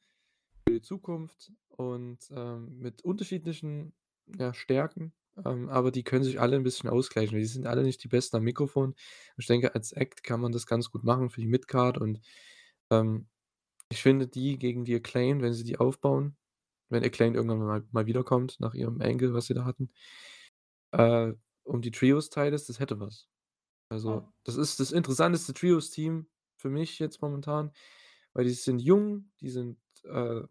[0.67, 3.95] für die Zukunft und, ähm, mit unterschiedlichen,
[4.27, 7.83] ja, Stärken, ähm, aber die können sich alle 'n bisschen ausgleichen, weil die sind alle
[7.85, 8.95] nicht die Besten am Mikrofon.
[9.39, 12.21] Ich denke, als Act kann man das ganz gut machen für die Midcard und,
[12.91, 13.29] ähm,
[13.91, 16.37] ich finde die gegen die Acclaimed, wenn sie die aufbauen
[16.91, 19.91] wenn Acclaimed irgendwann mal mal wiederkommt nach ihrem Angle, was sie da hatten
[20.93, 21.33] äh
[21.65, 23.27] um die Trios-Titles, das hätte was.
[23.91, 27.73] Also, das ist das interessanteste Trios-Team für mich jetzt momentan,
[28.35, 30.43] weil die sind jung, die sind, äh,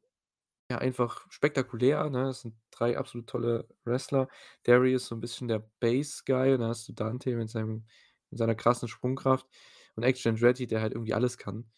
[0.71, 2.26] ja, einfach spektakulär, ne?
[2.26, 4.30] Das sind 3 absolut tolle Wrestler.
[4.67, 7.86] Derrick ist so 'n bisschen der Base-Guy und dann hast du Dante mit seinem
[8.32, 9.48] mit seiner krassen Sprungkraft
[9.95, 11.71] und Action Andretti, der halt irgendwie alles kann.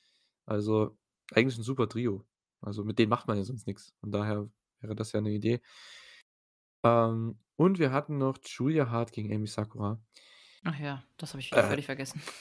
[0.48, 0.98] Also,
[1.34, 2.26] eigentlich 'n super Trio.
[2.62, 3.94] Also, mit denen macht man ja sonst nix.
[4.02, 4.50] Von daher
[4.82, 5.62] wäre das ja 'ne Idee.
[6.84, 10.00] Ähm, und wir hatten noch Julia Hart gegen Emi Sakura.
[10.64, 12.22] Ach ja, das habe ich Äh völlig vergessen.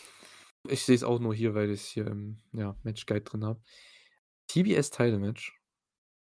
[0.69, 3.61] Ich sehe es auch nur hier, weil ich's hier im, ja, Match Guide drin habe.
[4.49, 5.61] TBS Title Match.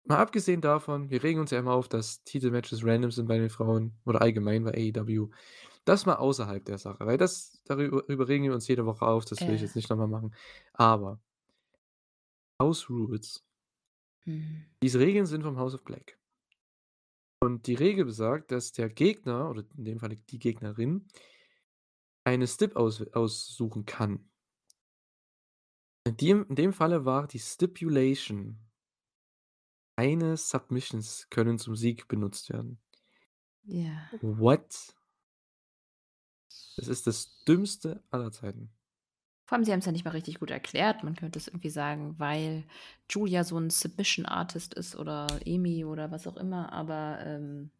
[0.06, 3.50] Mal abgesehen davon, wir regen uns ja immer auf, dass Titelmatches random sind bei den
[3.50, 5.30] Frauen oder allgemein bei AEW.
[5.86, 9.46] Das mal außerhalb der Sache, weil das darüber regen wir uns jede Woche auf, das
[9.46, 9.64] will ich Äh.
[9.64, 10.34] jetzt nicht noch mal machen.
[10.74, 11.20] Aber
[12.60, 13.44] House Rules.
[14.24, 14.66] Mhm.
[14.82, 16.18] Diese Regeln sind vom House of Black.
[17.42, 21.08] Und die Regel besagt, dass der Gegner oder in dem Falle die Gegnerin
[22.24, 24.30] eine Stip aus aussuchen kann.
[26.06, 28.58] In dem in dem Falle war die Stipulation
[30.00, 32.80] keine Submissions können zum Sieg benutzt werden.
[33.64, 34.08] Ja.
[34.22, 34.94] What?
[36.78, 38.72] Es ist das Dümmste aller Zeiten.
[39.50, 41.02] Vor allem, sie haben's ja nicht mal richtig gut erklärt.
[41.02, 42.62] Man könnte es irgendwie sagen, weil
[43.10, 47.72] Julia so 'n Submission Artist ist oder Emi oder was auch immer, aber, ähm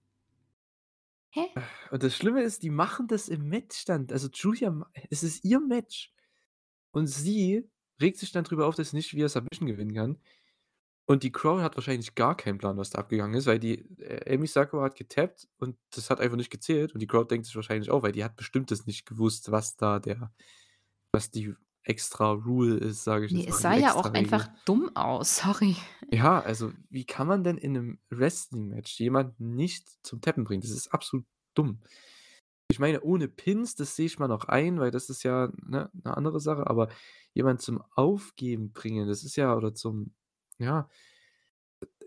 [1.32, 1.46] hä?
[1.90, 4.06] Und das Schlimme ist, die machen das im Match dann.
[4.10, 6.12] Also, Julia es ist ihr Match.
[6.92, 7.68] Und sie
[8.00, 10.18] regt sich dann drüber auf, dass sie nicht via Submission gewinnen kann.
[11.06, 14.32] Und die Crowd hat wahrscheinlich gar keinen Plan, was da abgegangen ist, weil die äh,
[14.34, 17.56] Emi Sakura hat getappt und das hat einfach nicht gezählt und die Crowd denkt sich
[17.56, 20.32] wahrscheinlich auch, weil die hat bestimmt das nicht gewusst, was da der
[21.12, 24.12] was die extra Rule ist, sage ich Ne, jetzt es mal, sah die ja auch
[24.12, 24.14] Extraregel.
[24.14, 25.76] einfach dumm aus, sorry.
[26.12, 30.60] Ja, also, wie kann man denn in 'nem Wrestling-Match jemanden nicht zum Tappen bringen?
[30.62, 31.80] Das ist absolut dumm.
[32.70, 35.90] Ich meine, ohne Pins, das sehe ich mal noch ein, weil das ist ja, ne,
[35.94, 36.88] 'ne andere Sache, aber
[37.34, 40.14] jemanden zum Aufgeben bringen, das ist ja oder zum
[40.58, 40.88] ja.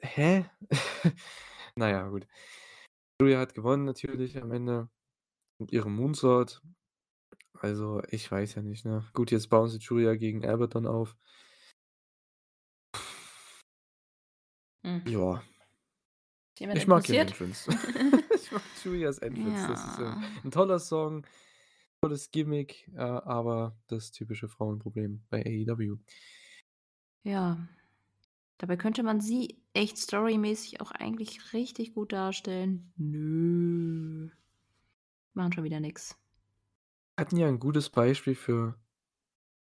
[0.02, 0.46] Hä?
[1.76, 2.28] Na ja, gut.
[3.22, 4.90] Julia hat gewonnen natürlich am Ende
[5.60, 6.62] mit ihrem Moonsault.
[7.64, 9.06] Also, ich weiß ja nicht, ne?
[9.14, 11.16] Gut, jetzt bauen sie Julia gegen Abaddon auf.
[14.84, 15.02] Hm.
[15.08, 15.42] Ja.
[16.60, 17.28] Ich mag ihren?
[17.28, 17.70] Entrance.
[18.36, 19.68] Ich mag Julias Entrance.
[19.68, 20.22] Das ist, äh, Ja.
[20.44, 21.26] 'n toller Song,
[22.02, 25.98] tolles Gimmick, äh, aber das typische Frauenproblem bei AEW.
[27.24, 27.68] Ja.
[28.58, 32.94] Dabei könnte man sie echt storymäßig auch eigentlich richtig gut darstellen.
[32.98, 34.30] Nö.
[35.34, 36.16] Machen schon wieder nix.
[37.18, 38.76] Hatten ja 'n gutes Beispiel für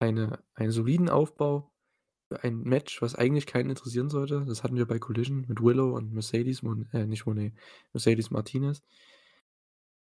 [0.00, 1.72] eine einen soliden Aufbau
[2.28, 4.44] für ein Match, was eigentlich keinen interessieren sollte.
[4.46, 7.54] Das hatten wir bei Collision mit Willow und Mercedes Mon äh, nicht Moné,
[7.94, 8.80] Mercedes Martinez.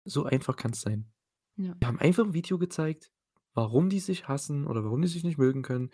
[0.07, 1.11] So einfach kann's sein.
[1.57, 1.75] Ja.
[1.79, 3.11] Wir haben einfach 'n Video gezeigt,
[3.53, 5.91] warum die sich hassen oder warum die sich nicht mögen können.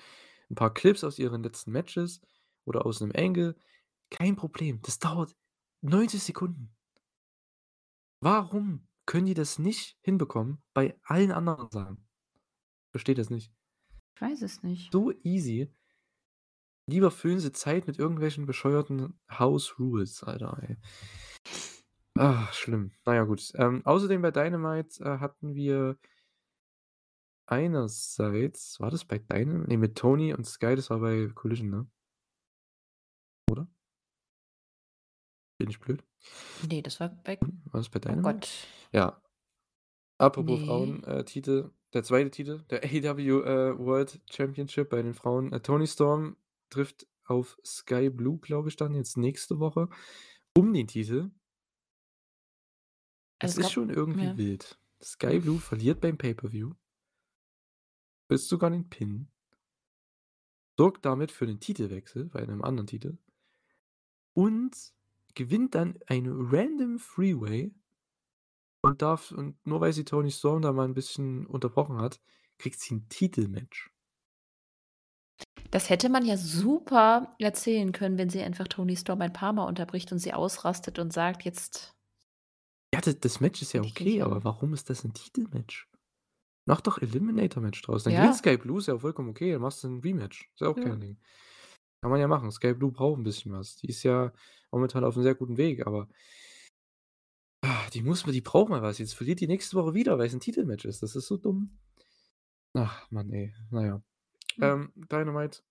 [0.49, 2.21] 'N paar Clips aus ihren letzten Matches
[2.65, 3.55] oder aus 'nem Angle.
[4.11, 4.81] Kein Problem.
[4.83, 5.35] Das dauert
[5.81, 6.71] 90 Sekunden.
[8.23, 12.07] Warum können die das nicht hinbekommen bei allen anderen Sachen?
[12.91, 13.51] Verstehe das nicht.
[14.13, 14.91] Ich weiß es nicht.
[14.91, 15.73] So easy.
[16.85, 20.77] Lieber füllen sie Zeit mit irgendwelchen bescheuerten House Rules, Alter, ey.
[22.19, 22.91] Ah, schlimm.
[23.03, 23.51] Na ja, gut.
[23.55, 25.97] Ähm, außerdem bei Dynamite, äh, hatten wir
[27.47, 31.87] einerseits war das bei Dynam ne, mit Tony und Sky, das war bei Collision, ne?
[33.49, 33.67] Oder?
[35.57, 36.08] Bin ich blöd?
[36.69, 38.21] Ne, das war bei war das bei oh Dynamite?
[38.21, 38.67] Gott.
[38.91, 39.21] Ja.
[40.17, 40.65] Apropos Ne.
[40.65, 41.23] Frauen äh,
[41.93, 42.29] der 2.
[42.29, 45.53] Titel, der AEW, äh, World Championship bei den Frauen.
[45.53, 46.37] Äh, Toni Storm
[46.69, 49.89] trifft auf Skye Blue, glaube ich, dann jetzt nächste Woche
[50.57, 51.31] um den Titel.
[53.41, 54.37] Also, Es es ist gab schon irgendwie ja.
[54.37, 54.79] wild.
[55.01, 56.73] Skye Blue verliert beim Pay-per-View.
[58.27, 59.31] Kriegt sogar den Pin.
[60.77, 63.17] Sorgt damit für den Titelwechsel bei 'nem anderen Titel.
[64.33, 64.93] Und
[65.35, 67.73] gewinnt dann ein random Three-Way
[68.83, 72.21] und darf und nur weil sie Toni Storm da mal 'n bisschen unterbrochen hat,
[72.57, 73.89] kriegt sie 'n Titelmatch.
[75.71, 80.11] Das hätte man ja super erzählen können, wenn sie einfach Toni Storm ein paarmal unterbricht
[80.11, 81.93] und sie ausrastet und sagt: „Jetzt“
[82.93, 85.13] Ja, d das Match ist ja „biete ich okay, aber an.“ warum ist das 'n
[85.13, 85.87] Titelmatch?
[86.65, 88.03] Mach doch Eliminator-Match draus.
[88.03, 88.37] Dann gewinnt Ja.
[88.37, 90.49] Skye Blue, ist ja auch vollkommen okay, dann machst du 'n Rematch.
[90.53, 90.81] Ist ja auch Ja.
[90.81, 91.19] kein Ding.
[92.03, 92.51] Kann man ja machen.
[92.51, 93.75] Skye Blue braucht 'n bisschen was.
[93.77, 94.31] Die ist ja
[94.71, 96.07] momentan auf'm sehr guten Weg, aber
[97.63, 98.99] ah, die muss mal die braucht mal was.
[98.99, 101.03] Jetzt verliert die nächste Woche wieder, weil's 'n Titelmatch ist.
[101.03, 101.77] Das ist so dumm.
[102.75, 103.53] Ach Mann, ey.
[103.71, 104.01] Na ja.
[104.57, 104.69] Hm.
[104.73, 105.61] Ähm, Dynamite.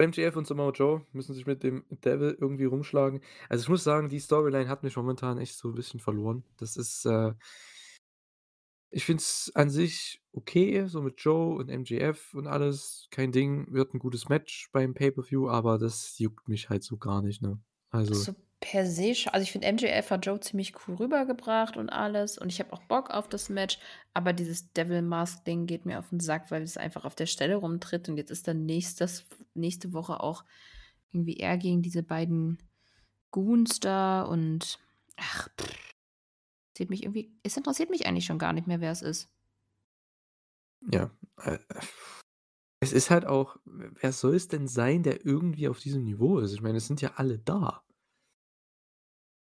[0.00, 3.20] MJF und Samoa Joe müssen sich mit dem Devil irgendwie rumschlagen.
[3.48, 6.44] Also, ich muss sagen, die Storyline hat mich momentan echt so 'n bisschen verloren.
[6.58, 7.34] Das ist, äh
[8.92, 13.70] Ich finde es an sich okay, so mit Joe und MJF und alles, kein Ding,
[13.72, 17.60] wird 'n gutes Match beim Pay-per-View, aber das juckt mich halt so gar nicht, ne?
[17.90, 21.90] Also So per se sch also, ich finde, MJF hat Joe ziemlich cool rübergebracht und
[21.90, 23.78] alles und ich habe auch Bock auf das Match,
[24.14, 27.26] aber dieses Devil Mask Ding geht mir auf 'n Sack, weil es einfach auf der
[27.26, 30.44] Stelle rumtritt und jetzt ist dann nächstes nächste Woche auch
[31.12, 32.58] irgendwie er gegen diese beiden
[33.32, 34.78] Goons da und
[35.16, 35.48] ach,
[36.78, 39.28] interessiert mich irgendwie es interessiert mich eigentlich schon gar nicht mehr, wer es ist.
[40.92, 41.58] Ja, äh,
[42.80, 46.52] es ist halt auch wer soll es denn sein, der irgendwie auf diesem Niveau ist?
[46.52, 47.82] Ich meine, es sind ja alle da.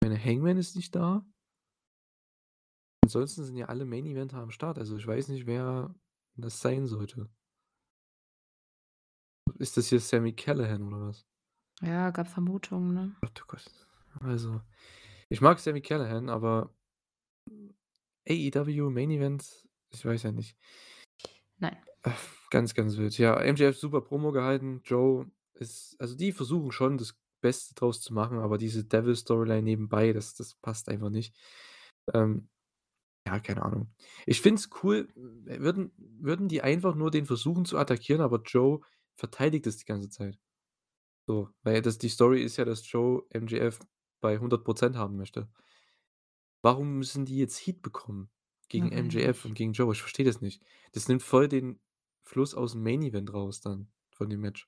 [0.01, 1.25] Ich meine, Hangman ist nicht da.
[3.03, 4.77] Ansonsten sind ja alle Main Eventer am Start.
[4.77, 5.93] Also, ich weiß nicht, wer
[6.35, 7.29] das sein sollte.
[9.59, 11.25] Ist das hier Sami Callihan oder was?
[11.81, 13.15] Ja, gab Vermutungen, ne?
[13.21, 13.87] Gott, oh Gott.
[14.21, 14.61] Also,
[15.29, 16.76] ich mag Sami Callihan, aber
[18.27, 20.57] AEW Main Event, ich weiß ja nicht.
[21.57, 21.77] Nein.
[22.03, 23.17] Ach, ganz, ganz wild.
[23.17, 24.81] Ja, MJF super Promo gehalten.
[24.83, 30.13] Joe ist also, die versuchen schon, das Beste draus zu machen, aber diese Devil-Storyline nebenbei,
[30.13, 31.35] das das passt einfach nicht.
[32.13, 32.49] Ähm,
[33.27, 33.93] ja, keine Ahnung.
[34.25, 35.09] Ich finde es cool,
[35.47, 38.81] äh, würden würden die einfach nur den versuchen zu attackieren, aber Joe
[39.15, 40.39] verteidigt es die ganze Zeit.
[41.27, 43.79] So, weil das die Story ist ja, dass Joe MJF
[44.21, 45.49] bei 100% haben möchte.
[46.67, 48.29] Warum müssen die jetzt Heat bekommen
[48.67, 49.93] gegen ich MJF und gegen Joe?
[49.93, 50.61] Ich verstehe das nicht.
[50.91, 51.79] Das nimmt voll den
[52.23, 54.67] Fluss aus'm Main Event raus dann von dem Match.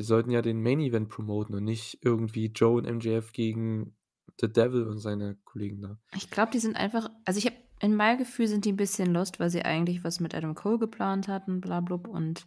[0.00, 3.96] Die sollten ja den Main Event promoten und nicht irgendwie Joe und MJF gegen
[4.40, 5.98] The Devil und seine Kollegen da.
[6.14, 9.12] Ich glaube, die sind einfach also, ich habe in meinem Gefühl sind die 'n bisschen
[9.12, 12.46] lost, weil sie eigentlich was mit Adam Cole geplant hatten, bla blub und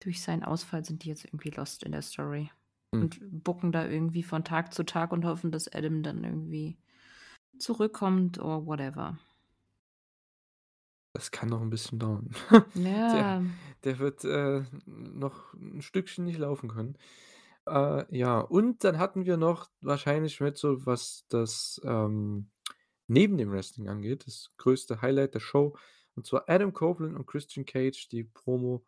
[0.00, 2.50] durch seinen Ausfall sind die jetzt irgendwie lost in der Story
[2.92, 3.02] Hm.
[3.02, 6.78] und booken da irgendwie von Tag zu Tag und hoffen, dass Adam dann irgendwie
[7.58, 9.18] zurückkommt or whatever.
[11.16, 12.30] Das kann noch 'n bisschen dauern.
[13.12, 13.42] Der Ja.
[13.84, 16.98] der wird, äh, noch 'n Stückchen nicht laufen können.
[17.66, 22.50] Äh, ja, und dann hatten wir noch wahrscheinlich mit so, was das, ähm,
[23.08, 25.76] neben dem Wrestling angeht, das größte Highlight der Show,
[26.16, 28.84] und zwar Adam Copeland und Christian Cage, die Promo.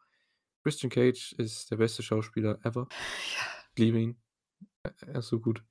[0.65, 2.91] Christian Cage ist der beste Schauspieler ever.
[3.25, 3.69] Ja.
[3.79, 4.23] Liebe ihn.
[5.07, 5.65] Er ist so gut.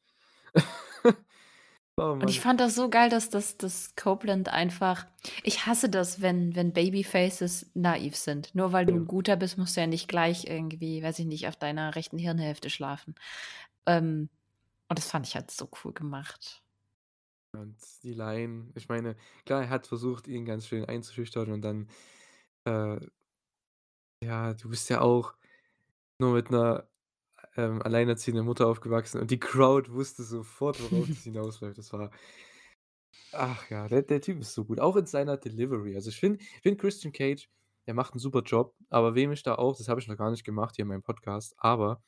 [1.99, 5.05] Oh Und ich fand das so geil, dass dass dass Copeland einfach
[5.43, 8.55] ich hasse das, wenn wenn Babyfaces naiv sind.
[8.55, 8.97] Nur weil du Ja.
[8.97, 12.17] 'n Guter bist, musst du ja nicht gleich irgendwie, weiß ich nicht, auf deiner rechten
[12.17, 13.15] Hirnhälfte schlafen.
[13.87, 14.29] Ähm,
[14.89, 16.61] und das fand ich halt so cool gemacht.
[17.53, 21.87] Und die Line ich meine, klar, er hat versucht, ihn ganz schön einzuschüchtern und dann,
[22.65, 22.99] äh
[24.23, 25.35] „Ja, du bist ja auch
[26.19, 26.89] nur mit 'ner,
[27.57, 31.77] ähm, alleinerziehenden Mutter aufgewachsen.“ Und die Crowd wusste sofort, worauf das hinausläuft.
[31.77, 32.11] Das war
[33.31, 35.95] ach ja, der der Typ ist so gut, auch in seiner Delivery.
[35.95, 37.49] Also, ich finde ich finde Christian Cage,
[37.87, 40.31] der macht 'n super Job, aber wem ich da auch das habe ich noch gar
[40.31, 42.03] nicht gemacht hier in meinem Podcast, aber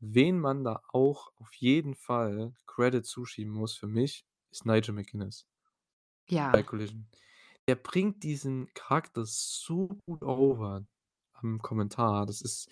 [0.00, 5.46] wen man da auch auf jeden Fall Credit zuschieben muss für mich, ist Nigel McGuinness
[6.52, 6.62] bei Ja.
[6.62, 7.08] Collision.
[7.68, 10.86] Der bringt diesen Charakter so gut over
[11.32, 12.26] am Kommentar.
[12.26, 12.70] Das ist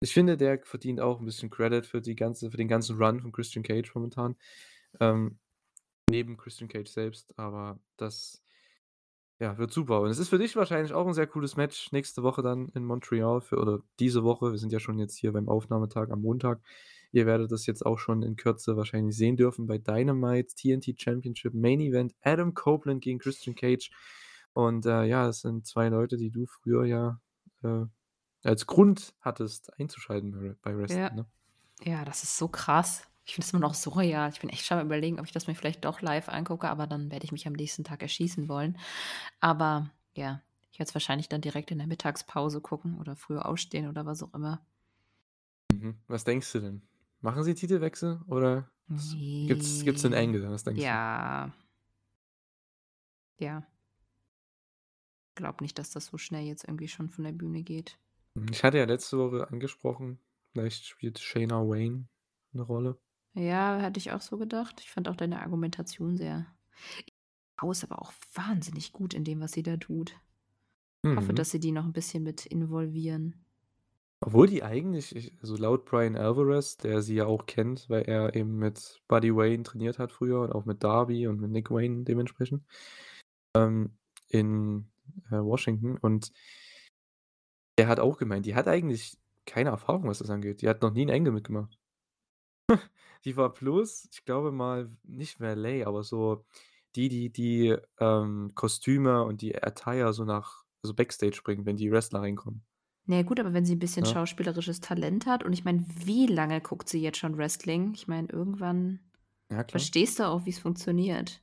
[0.00, 3.20] ich finde, der verdient auch 'n bisschen Credit für die ganze für den ganzen Run
[3.20, 4.36] von Christian Cage momentan,
[5.00, 5.38] ähm,
[6.10, 8.38] neben Christian Cage selbst, aber das
[9.40, 10.02] ja, wird super.
[10.02, 12.84] Und es ist für dich wahrscheinlich auch 'n sehr cooles Match nächste Woche dann in
[12.84, 14.50] Montreal für oder diese Woche.
[14.52, 16.60] Wir sind ja schon jetzt hier beim Aufnahmetag am Montag.
[17.10, 21.54] Ihr werdet das jetzt auch schon in Kürze wahrscheinlich sehen dürfen bei Dynamite TNT Championship
[21.54, 23.90] Main Event Adam Copeland gegen Christian Cage.
[24.52, 27.20] Und, äh, ja, das sind 2 Leute, die du früher ja,
[27.62, 27.86] äh,
[28.42, 31.10] als Grund hattest einzuschalten bei bei Ja.
[31.10, 31.26] Wrestling, ne?
[31.84, 33.04] Ja, das ist so krass.
[33.26, 34.30] Ich finde es immer noch surreal.
[34.32, 36.86] Ich bin echt schon am Überlegen, ob ich das mir vielleicht doch live angucke, aber
[36.86, 38.78] dann werde ich mich am nächsten Tag erschießen wollen.
[39.40, 43.88] Aber ja, ich werde es wahrscheinlich dann direkt in der Mittagspause gucken oder früher aufstehen
[43.88, 44.64] oder was auch immer.
[45.72, 45.96] Mhm.
[46.08, 46.82] Was denkst du denn?
[47.20, 50.18] Machen sie Titelwechsel oder s gibt's gibt's 'nen Ne.
[50.18, 50.50] Angle?
[50.50, 50.98] Was denkst du?
[50.98, 51.52] Ja.
[53.38, 53.62] Ja.
[55.36, 57.96] Glaube nicht, dass das so schnell jetzt irgendwie schon von der Bühne geht.
[58.36, 60.20] Hm, ich hatte ja letzte Woche angesprochen,
[60.52, 62.08] vielleicht spielt Shayna Wayne
[62.52, 63.00] 'ne Rolle.
[63.34, 64.80] Ja, hatte ich auch so gedacht.
[64.80, 66.46] Ich fand auch deine Argumentation sehr
[67.70, 70.14] ist aber auch wahnsinnig gut in dem, was sie da tut.
[71.16, 71.34] Hoffe, Mhm.
[71.34, 73.44] dass sie die noch 'n bisschen mit involvieren.
[74.22, 78.34] Obwohl die eigentlich ich also, laut Bryan Alvarez, der sie ja auch kennt, weil er
[78.36, 82.04] eben mit Buddy Wayne trainiert hat früher und auch mit Darby und mit Nick Wayne
[82.04, 82.62] dementsprechend,
[83.56, 84.90] ähm, in,
[85.30, 85.96] äh, Washington.
[85.98, 86.32] Und
[87.80, 90.62] der hat auch gemeint, die hat eigentlich keine Erfahrung, was das angeht.
[90.62, 91.78] Die hat noch nie 'n Angle mitgemacht.
[93.24, 96.44] Die war bloß, ich glaube mal, nicht Valet, aber so
[96.96, 101.90] die, die die, ähm, Kostüme und die Attire so nach so Backstage bringen, wenn die
[101.92, 102.64] Wrestler reinkommen.
[103.06, 104.06] Na ja, gut, aber wenn sie 'n bisschen Ja.
[104.06, 107.92] schauspielerisches Talent hat und ich meine, wie lange guckt sie jetzt schon Wrestling?
[107.94, 109.00] Ich meine, irgendwann
[109.50, 111.42] Ja, verstehst du auch, wie's funktioniert.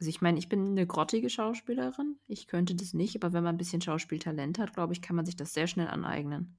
[0.00, 2.18] Also, ich meine, ich bin 'ne grottige Schauspielerin.
[2.26, 5.24] Ich könnte das nicht, aber wenn man 'n bisschen Schauspieltalent hat, glaube ich, kann man
[5.24, 6.58] sich das sehr schnell aneignen.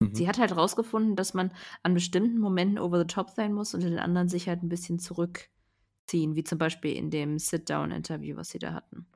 [0.00, 0.22] Mhm.
[0.22, 1.52] Sie hat halt rausgefunden, dass man
[1.84, 4.68] an bestimmten Momenten over the top sein muss und in den anderen sich halt 'n
[4.70, 9.06] bisschen zurückziehen, wie zum Beispiel in dem Sit-Down-Interview, was sie da hatten.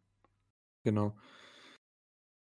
[0.84, 1.16] Genau.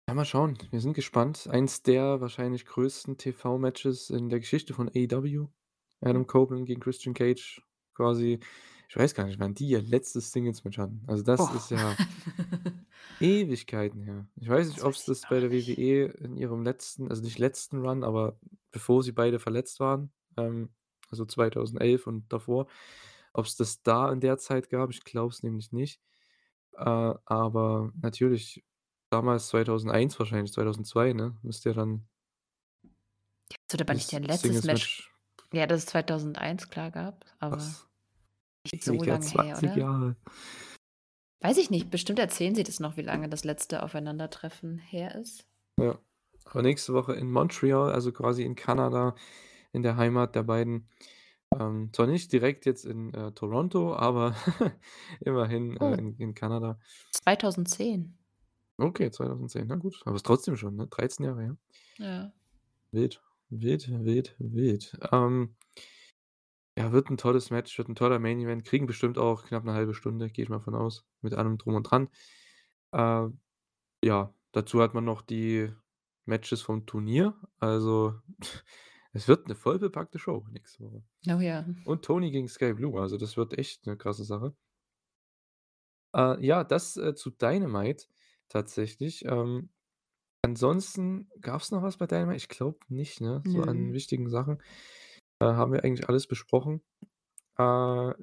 [0.09, 0.57] Ja, mal schauen.
[0.71, 1.47] Wir sind gespannt.
[1.51, 5.49] Eins der wahrscheinlich größten TV-Matches in der Geschichte von AEW.
[6.01, 7.61] Adam Copeland gegen Christian Cage
[7.93, 8.39] quasi
[8.89, 11.03] ich weiß gar nicht, wann die ihr letztes Singles-Match hatten.
[11.05, 11.55] Also, das Boah.
[11.55, 11.95] ist ja
[13.19, 14.27] Ewigkeiten her.
[14.35, 15.51] Ich weiß nicht, weiß ich das bei der.
[15.51, 18.39] WWE in ihrem letzten also, nicht letzten Run, aber
[18.71, 20.69] bevor sie beide verletzt waren, ähm,
[21.11, 22.65] also, 2011 und davor,
[23.33, 24.89] ob's das da in der Zeit gab.
[24.89, 26.01] Ich glaube es nämlich nicht.
[26.73, 28.65] Äh, aber natürlich
[29.11, 32.07] damals 2001 wahrscheinlich, 2002, ne, müsste ja dann
[33.67, 35.09] Das wird aber nicht ihr letztes Match Singles-Match
[35.51, 37.88] ja, das es 2001 klar gab, aber Was?
[38.73, 39.77] Nicht so her, lange her, 20 oder?
[39.77, 40.15] Jahre.
[41.41, 41.89] Weiß ich nicht.
[41.89, 45.45] Bestimmt erzählen sie das noch, wie lange das letzte Aufeinandertreffen her ist.
[45.79, 45.97] Ja.
[46.45, 49.15] Aber nächste Woche in Montreal, also, quasi in Kanada,
[49.71, 50.89] in der Heimat der beiden.
[51.57, 54.35] Ähm, zwar nicht direkt jetzt in, äh, Toronto, aber
[55.21, 55.93] immerhin, äh, Oh.
[55.93, 56.79] in in Kanada.
[57.11, 58.17] 2010.
[58.77, 59.67] Okay, 2010.
[59.67, 61.57] Na gut, aber ist trotzdem schon, ne, 13 Jahre her.
[61.97, 62.31] Ja.
[62.91, 64.97] Wild, wild, wild, wild.
[65.11, 65.55] Ähm
[66.79, 68.65] ja, wird 'n tolles Match, wird 'n toller Main Event.
[68.65, 71.75] Kriegen bestimmt auch knapp 'ne 1/2 Stunde, gehe ich mal von aus, mit allem Drum
[71.75, 72.09] und Dran.
[72.93, 73.29] Äh,
[74.05, 75.71] ja, dazu hat man noch die
[76.25, 77.35] Matches vom Turnier.
[77.59, 78.15] Also,
[79.13, 81.03] es wird 'ne vollbepackte Show nächste Woche.
[81.27, 81.65] Oh ja.
[81.85, 84.55] Und Tony gegen Skye Blue, also, das wird echt 'ne krasse Sache.
[86.15, 88.07] Äh, ja, das, äh, zu Dynamite
[88.47, 89.25] tatsächlich.
[89.25, 89.69] Ähm,
[90.43, 92.37] ansonsten gab's noch was bei Dynamite?
[92.37, 93.93] Ich glaube nicht, ne, so an Nö.
[93.93, 94.61] wichtigen Sachen.
[95.41, 96.81] Äh, haben wir eigentlich alles besprochen.
[97.57, 98.13] Äh,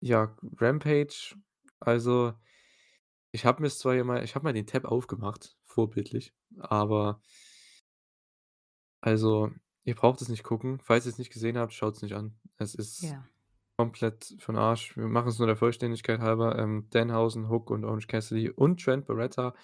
[0.00, 1.36] ja, Rampage,
[1.80, 2.34] also,
[3.32, 7.20] ich habe mir's zwar hier mal ich habe mal den Tab aufgemacht, vorbildlich, aber
[9.04, 9.50] also,
[9.84, 10.80] ihr braucht es nicht gucken.
[10.82, 12.38] Falls ihr's nicht gesehen habt, schaut's nicht an.
[12.58, 13.28] Es ist Ja.
[13.78, 14.96] komplett für 'n Arsch.
[14.96, 16.58] Wir machen's nur der Vollständigkeit halber.
[16.58, 19.54] Ähm, Danhausen, Hook und Orange Cassidy und Trent Barretta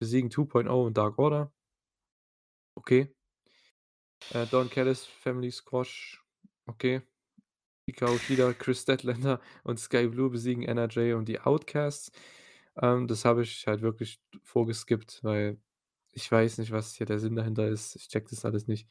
[0.00, 1.52] besiegen 2.0 und Dark Order.
[2.78, 3.10] Okay.
[4.28, 6.22] Äh, Don Callis Family Squash,
[6.66, 7.02] okay.
[7.86, 11.16] Hikaru Shida, Kris Statlander und Skye Blue besiegen N.R.J.
[11.16, 12.12] und die Outcasts.
[12.80, 15.58] Ähm, das habe ich halt wirklich vorgeskippt, weil
[16.12, 17.96] ich weiß nicht, was hier der Sinn dahinter ist.
[17.96, 18.88] Ich checke das alles nicht.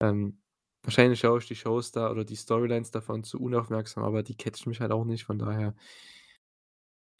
[0.00, 0.40] Ähm,
[0.82, 4.70] wahrscheinlich schaue ich die Shows da oder die Storylines davon zu unaufmerksam, aber die catchen
[4.70, 5.74] mich halt auch nicht, von daher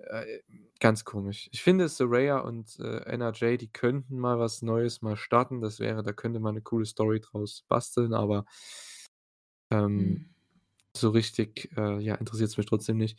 [0.08, 0.40] äh,
[0.80, 1.48] ganz komisch.
[1.52, 5.60] Ich finde, Saraya und, äh, N.R.J., die könnten mal was Neues mal starten.
[5.60, 8.44] Das wäre da könnte man 'ne coole Story draus basteln, aber
[9.70, 10.30] ähm, Mhm.
[10.96, 13.18] so richtig, äh, ja, interessiert's mich trotzdem nicht.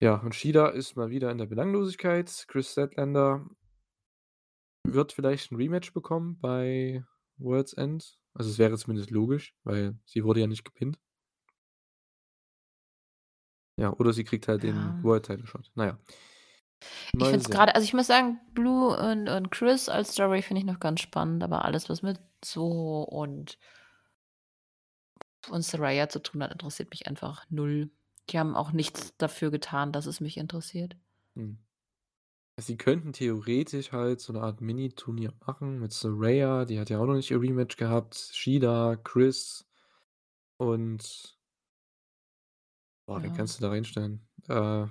[0.00, 2.46] Ja, und Shida ist mal wieder in der Belanglosigkeit.
[2.48, 3.46] Kris Statlander
[4.84, 7.04] wird vielleicht 'n Rematch bekommen bei
[7.38, 8.18] World's End.
[8.34, 10.98] Also, es wäre zumindest logisch, weil sie wurde ja nicht gepinnt.
[13.78, 15.02] Ja, oder sie kriegt halt den Ja.
[15.02, 15.70] World Title Shot.
[15.74, 15.98] Na ja.
[17.18, 17.50] Ich Mal finde es sehen.
[17.50, 21.00] grade also, ich muss sagen, Blue und und Kris als Story finde ich noch ganz
[21.00, 23.56] spannend, aber alles, was mit Soho und
[25.50, 27.90] und Saraya zu tun hat, interessiert mich einfach 0.
[28.30, 30.96] Die haben auch nichts dafür getan, dass es mich interessiert.
[31.36, 31.58] Mhm.
[32.58, 37.06] Sie könnten theoretisch halt so 'ne Art Mini-Turnier machen mit Saraya, die hat ja auch
[37.06, 39.66] noch nicht ihr Rematch gehabt, Shida, Kris
[40.58, 41.35] und
[43.06, 43.36] boah, wen Ja.
[43.36, 44.20] kannst du da reinstellen?
[44.48, 44.86] Äh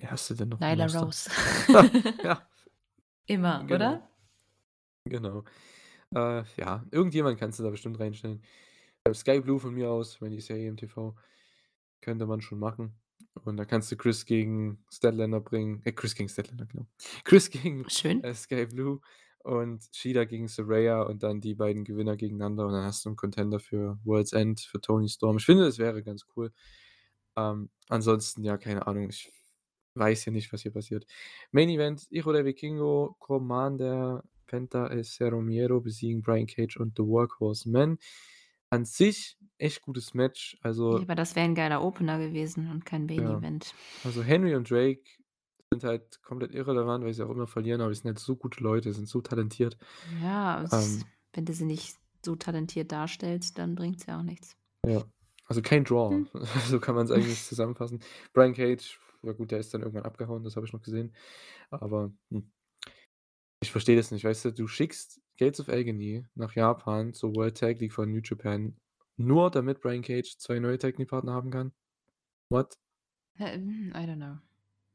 [0.00, 1.00] wer hast du denn noch im Nyla Roster?
[1.00, 1.30] Rose.
[2.24, 2.48] Ja.
[3.26, 3.74] Immer, Genau.
[3.74, 4.08] oder?
[5.04, 5.44] Genau.
[6.14, 8.42] Äh, ja, irgendjemand kannst du da bestimmt reinstellen.
[9.04, 11.14] Äh, Skye Blue von mir aus, weil die eh im TV.
[12.00, 12.94] Könnte man schon machen.
[13.44, 16.86] Und da kannst du Kris gegen Statlander bringen äh, Kris gegen Statlander, genau.
[17.24, 18.22] Kris gegen, Schön.
[18.24, 19.00] äh, Skye Blue
[19.44, 23.16] und Shida gegen Saraya und dann die beiden Gewinner gegeneinander und dann hast du 'n
[23.16, 25.38] Contender für World's End, für Toni Storm.
[25.38, 26.52] Ich finde, das wäre ganz cool.
[27.36, 29.32] Ähm, ansonsten, ja, keine Ahnung, ich
[29.94, 31.06] weiß ja nicht, was hier passiert.
[31.52, 37.04] Main Event: Hijo de Vikingo, Commander Penta El Zero Miedo besiegen Brian Cage und The
[37.04, 37.98] Workhorsemen.
[38.70, 40.58] An sich echt gutes Match.
[40.90, 43.28] Ja, Also aber das wäre 'n geiler Opener gewesen und kein Main Ja.
[43.28, 43.74] Event.
[44.02, 45.02] Also, Henry und Drake
[45.72, 48.62] sind halt komplett irrelevant, weil sie auch immer verlieren, aber die sind halt so gute
[48.62, 49.76] Leute, sind so talentiert.
[50.22, 54.56] Ja, es Ähm wenn du sie nicht so talentiert darstellst, dann bringt's ja auch nichts.
[54.84, 55.04] Ja.
[55.46, 56.10] Also kein Draw.
[56.10, 56.28] Hm.
[56.66, 58.00] So kann man's eigentlich zusammenfassen.
[58.32, 61.14] Brian Cage, ja gut, der ist dann irgendwann abgehauen, das habe ich noch gesehen.
[61.70, 62.50] Aber, hm.
[63.60, 67.58] Ich verstehe das nicht, weißt du, du schickst Gates of Agony nach Japan zur World
[67.58, 68.76] Tag League von New Japan,
[69.16, 71.72] nur damit Brian Cage 2 neue Tag Team Partner haben kann?
[72.50, 72.78] What?
[73.38, 74.38] Ähm, I don't know.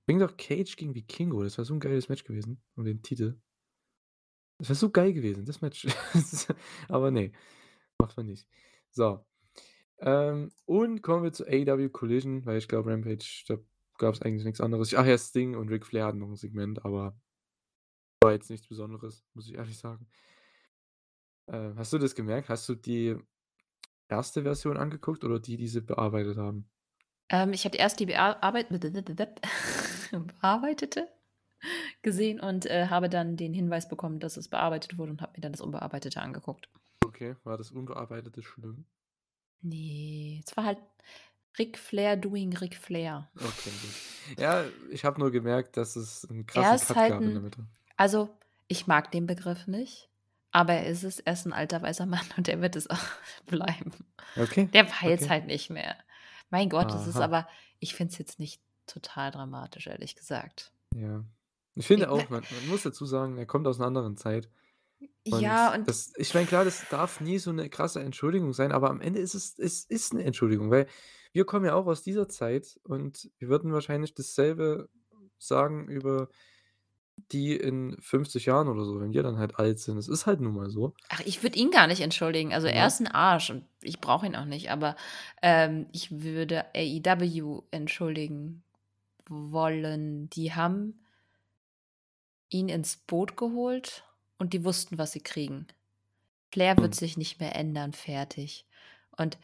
[0.08, 3.40] Bring doch Cage gegen Vikingo, das wäre so 'n geiles Match gewesen um den Titel.
[4.60, 5.88] Das wäre so geil gewesen, das Match.
[6.90, 7.32] Aber ne,
[8.00, 8.48] macht man nicht.
[8.92, 9.26] So.
[10.00, 13.58] Ähm, und kommen wir zu AEW Collision, weil ich glaube, Rampage, da
[14.00, 14.94] gab's eigentlich nix anderes.
[14.96, 17.18] Ach ja, Sting und Ric Flair hatten noch 'n Segment, aber
[18.22, 20.08] war jetzt nichts Besonderes, muss ich ehrlich sagen.
[21.48, 22.50] Äh, hast du das gemerkt?
[22.50, 23.18] Hast du die
[24.10, 26.70] erste Version angeguckt oder die, die sie bearbeitet haben?
[27.34, 28.68] Ähm, ich hatte erst die bearbeit
[30.40, 31.10] bearbeitete
[32.04, 35.42] gesehen und, äh, habe dann den Hinweis bekommen, dass es bearbeitet wurde und habe mir
[35.42, 36.70] dann das Unbearbeitete angeguckt.
[37.04, 38.86] Okay, war das Unbearbeitete schlimm?
[39.62, 40.78] Ne, es war halt
[41.58, 43.30] Ric Flair doing Ric Flair.
[43.36, 44.38] Okay, gut.
[44.40, 47.34] Ja, ich habe nur gemerkt, dass es 'n Er krassen ist Cut halt gab in
[47.34, 47.66] der Mitte.
[47.98, 48.30] also,
[48.68, 50.10] ich mag den Begriff nicht,
[50.52, 51.20] aber er ist es.
[51.20, 53.04] Er ist 'n alter weißer Mann und er wird es auch
[53.48, 53.92] bleiben.
[54.36, 55.30] Okay, Der weilt's okay.
[55.30, 55.96] halt nicht mehr.
[56.54, 57.20] Mein Gott, das ist Aha.
[57.20, 57.48] aber
[57.80, 60.72] ich finde es jetzt nicht total dramatisch, ehrlich gesagt.
[60.96, 61.26] Ja.
[61.76, 64.50] Ich finde auch, man man muss dazu sagen, er kommt aus 'ner anderen Zeit.
[65.30, 68.72] Und Ja, und das ich meine, klar, das darf nie so 'ne krasse Entschuldigung sein,
[68.74, 70.88] aber am Ende ist es es ist 'ne Entschuldigung, weil
[71.34, 74.90] wir kommen ja auch aus dieser Zeit und wir würden wahrscheinlich dasselbe
[75.40, 76.30] sagen über
[77.32, 79.98] die in 50 Jahren oder so, wenn wir dann halt alt sind.
[79.98, 80.96] Es ist halt nun mal so.
[81.10, 82.54] Ach, ich würde ihn gar nicht entschuldigen.
[82.54, 82.88] Also, er Ne?
[82.88, 84.96] ist 'n Arsch und ich brauche ihn auch nicht, aber,
[85.42, 88.64] ähm, ich würde AEW entschuldigen
[89.30, 90.30] wollen.
[90.32, 91.02] Die haben
[92.50, 94.04] ihn ins Boot geholt
[94.38, 95.68] und die wussten, was sie kriegen.
[96.54, 96.96] Flair wird Mhm.
[96.96, 98.68] sich nicht mehr ändern, fertig.
[99.18, 99.38] Und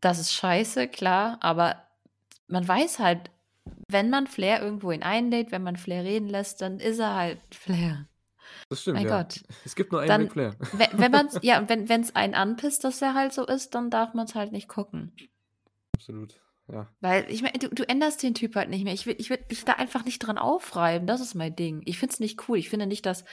[0.00, 1.84] das ist scheiße, klar, aber
[2.46, 3.30] man weiß halt,
[3.88, 8.06] wenn man Flair irgendwohin einlädt, wenn man Flair reden lässt, dann ist er halt Flair.
[8.70, 9.18] Das stimmt, Mein ja.
[9.22, 9.42] Gott.
[9.64, 10.56] Es gibt nur einen Dann, Ric Flair.
[10.72, 13.90] we wenn man's ja, und wenn wenn's einen anpisst, dass er halt so ist, dann
[13.90, 15.12] darf man's halt nicht gucken.
[15.94, 16.86] Absolut, ja.
[17.00, 18.92] Weil ich meine, du du änderst den Typ halt nicht mehr.
[18.92, 21.06] Ich will ich würde mich da einfach nicht dran aufreiben.
[21.06, 21.82] Das ist mein Ding.
[21.84, 22.58] Ich finde es nicht cool.
[22.58, 23.24] Ich finde nicht, dass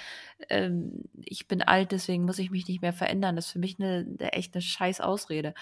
[0.50, 3.36] ähm, ich bin alt, deswegen muss ich mich nicht mehr verändern.
[3.36, 5.56] Das ist für mich 'ne 'ne echt 'ne scheiß Ausrede.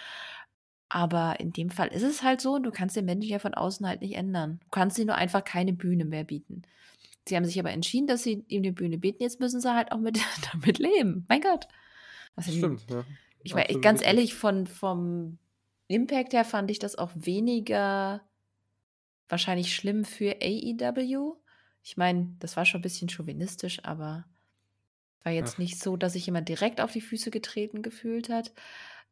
[0.95, 3.55] Aber in dem Fall ist es halt so und du kannst den Menschen ja von
[3.55, 4.59] außen halt nicht ändern.
[4.63, 6.61] Du kannst ihnen nur einfach keine Bühne mehr bieten.
[7.27, 9.23] Sie haben sich aber entschieden, dass sie ihm 'ne Bühne bieten.
[9.23, 10.19] Jetzt müssen sie halt auch mit
[10.53, 11.25] damit leben.
[11.29, 11.67] Mein Gott.
[12.35, 13.05] Also, stimmt, ja.
[13.43, 15.39] ich meine, ganz ehrlich, von vom
[15.87, 18.21] Impact her fand ich das auch weniger
[19.29, 21.37] wahrscheinlich schlimm für AEW.
[21.83, 24.25] Ich meine, das war schon 'n bisschen chauvinistisch, aber
[25.23, 25.59] war jetzt Ach.
[25.59, 28.53] nicht so, dass sich jemand direkt auf die Füße getreten gefühlt hat.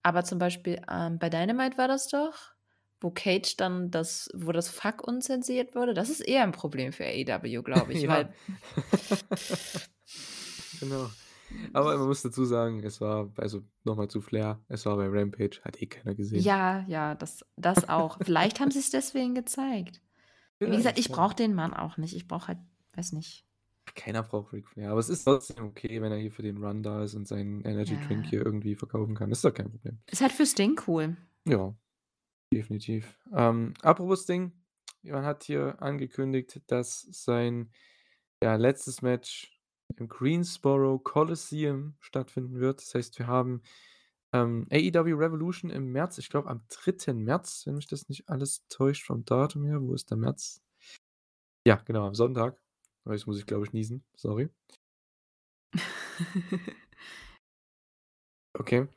[0.05, 2.53] Aber zum Beispiel, ähm, bei Dynamite war das doch,
[2.99, 5.93] wo Cage dann das wo das Fuck unzensiert wurde.
[5.93, 8.29] Das ist eher 'n Problem für AEW, glaube ich, weil
[10.81, 11.13] Genau.
[11.73, 15.07] Aber man muss dazu sagen, es war also, noch mal zu Flair, es war bei
[15.07, 16.53] Rampage, hat eh keiner gesehen.
[16.53, 18.19] Ja, ja, das das auch.
[18.23, 20.01] Vielleicht haben sie's deswegen gezeigt.
[20.63, 22.15] Wie gesagt, ich brauche den Mann auch nicht.
[22.15, 22.59] Ich brauche halt
[22.95, 23.45] weiß nicht.
[23.95, 26.83] Keiner braucht Ric Flair, aber es ist trotzdem okay, wenn er hier für den Run
[26.83, 28.29] da ist und seinen Energy Drink Ja.
[28.31, 29.31] hier irgendwie verkaufen kann.
[29.31, 29.99] Ist doch kein Problem.
[30.09, 31.17] Ist halt für Sting cool.
[31.47, 31.75] Ja,
[32.53, 33.17] definitiv.
[33.33, 34.51] Ähm, apropos Sting,
[35.03, 37.71] man hat hier angekündigt, dass sein,
[38.43, 39.59] ja, letztes Match
[39.97, 42.81] im Greensboro Coliseum stattfinden wird.
[42.81, 43.61] Das heißt, wir haben,
[44.33, 47.13] ähm, AEW Revolution im März, ich glaube am 3.
[47.13, 49.81] März, wenn mich das nicht alles täuscht vom Datum her.
[49.81, 50.61] Wo ist der März?
[51.67, 52.61] Ja, genau, am Sonntag.
[53.09, 54.51] Jetzt muss ich, glaube ich, niesen, sorry.
[58.59, 58.87] Okay.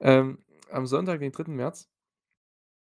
[0.00, 0.38] Ähm,
[0.70, 1.54] am Sonntag, den 3.
[1.56, 1.86] März.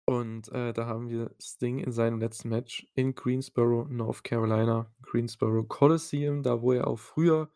[0.09, 5.65] Und, äh, da haben wir Sting in seinem letzten Match in Greensboro, North Carolina, Greensboro
[5.65, 7.51] Coliseum, da wo er auch früher,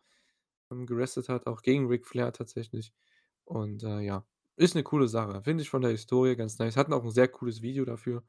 [0.72, 2.92] ähm, gewrestelt hat, auch gegen Ric Flair tatsächlich.
[3.44, 5.42] Und, äh, ja, ist 'ne coole Sache.
[5.44, 6.76] Finde ich von der Historie ganz nice.
[6.76, 8.24] Hatten auch 'n sehr cooles Video dafür.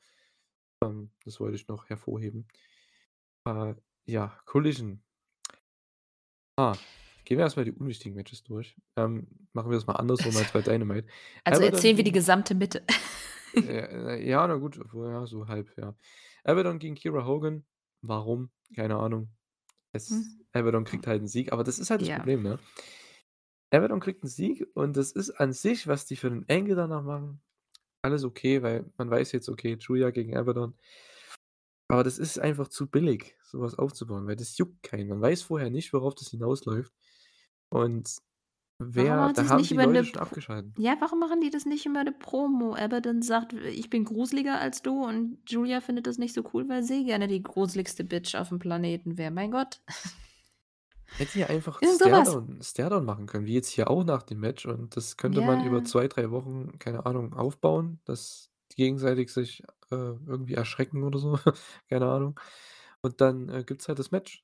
[0.84, 2.48] Ähm, das wollte ich noch hervorheben.
[3.46, 3.76] Äh,
[4.10, 5.02] ja, Collision.
[6.58, 6.80] Ah,
[7.26, 8.76] gehen wir erst mal die unwichtigen Matches durch.
[8.98, 11.08] Ähm, machen wir das mal andersrum als bei Dynamite.
[11.46, 12.84] Also, Abaddon erzählen wir die gesamte Mitte.
[13.64, 15.96] Ja, na gut, ja, so halb, ja.
[16.44, 17.66] Abaddon gegen Kiera Hogan.
[18.02, 18.52] Warum?
[18.76, 19.30] Keine Ahnung.
[19.94, 20.40] Es Hm.
[20.54, 22.12] Abaddon kriegt halt 'n Sieg, aber das ist halt das Ja.
[22.12, 22.60] Problem, ne?
[23.74, 27.04] Abaddon kriegt 'n Sieg und das ist an sich, was die für 'n Angle danach
[27.04, 27.42] machen,
[28.04, 30.76] alles okay, weil man weiß jetzt, okay, Julia gegen Abaddon.
[31.92, 35.10] Aber das ist einfach zu billig, so was aufzubauen, weil das juckt keinen.
[35.10, 36.94] Man weiß vorher nicht, worauf das hinausläuft.
[37.70, 38.20] Und
[38.96, 40.76] Warum Wer machen da haben nicht die Leute schon Pro abgeschaltet.
[40.82, 42.74] ja, warum machen die das nicht über 'ne Promo?
[42.74, 46.68] Abaddon sagt: „W ich bin gruseliger als du“, und Julia findet das nicht so cool,
[46.70, 49.32] weil sie gerne die gruseligste Bitch aufm Planeten wäre.
[49.32, 49.82] Mein Gott.
[51.18, 51.84] Hätten ja einfach.
[51.84, 55.60] Staredown Staredown machen können, wie jetzt hier auch nach dem Match und das könnte man
[55.60, 55.84] über Ja.
[55.84, 61.38] 2, 3 Wochen, keine Ahnung, aufbauen, dass gegenseitig sich, äh, irgendwie erschrecken oder so,
[61.90, 62.40] keine Ahnung.
[63.02, 64.44] Und dann, äh, gibt's halt das Match.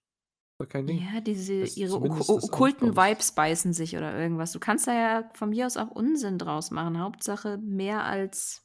[0.69, 1.07] Kein Ding.
[1.13, 2.01] Ja, diese Das ist ihre
[2.43, 2.95] okkulten.
[2.95, 4.51] Vibes beißen sich oder irgendwas.
[4.51, 6.99] Du kannst da ja von mir aus auch Unsinn draus machen.
[6.99, 8.63] Hauptsache mehr als: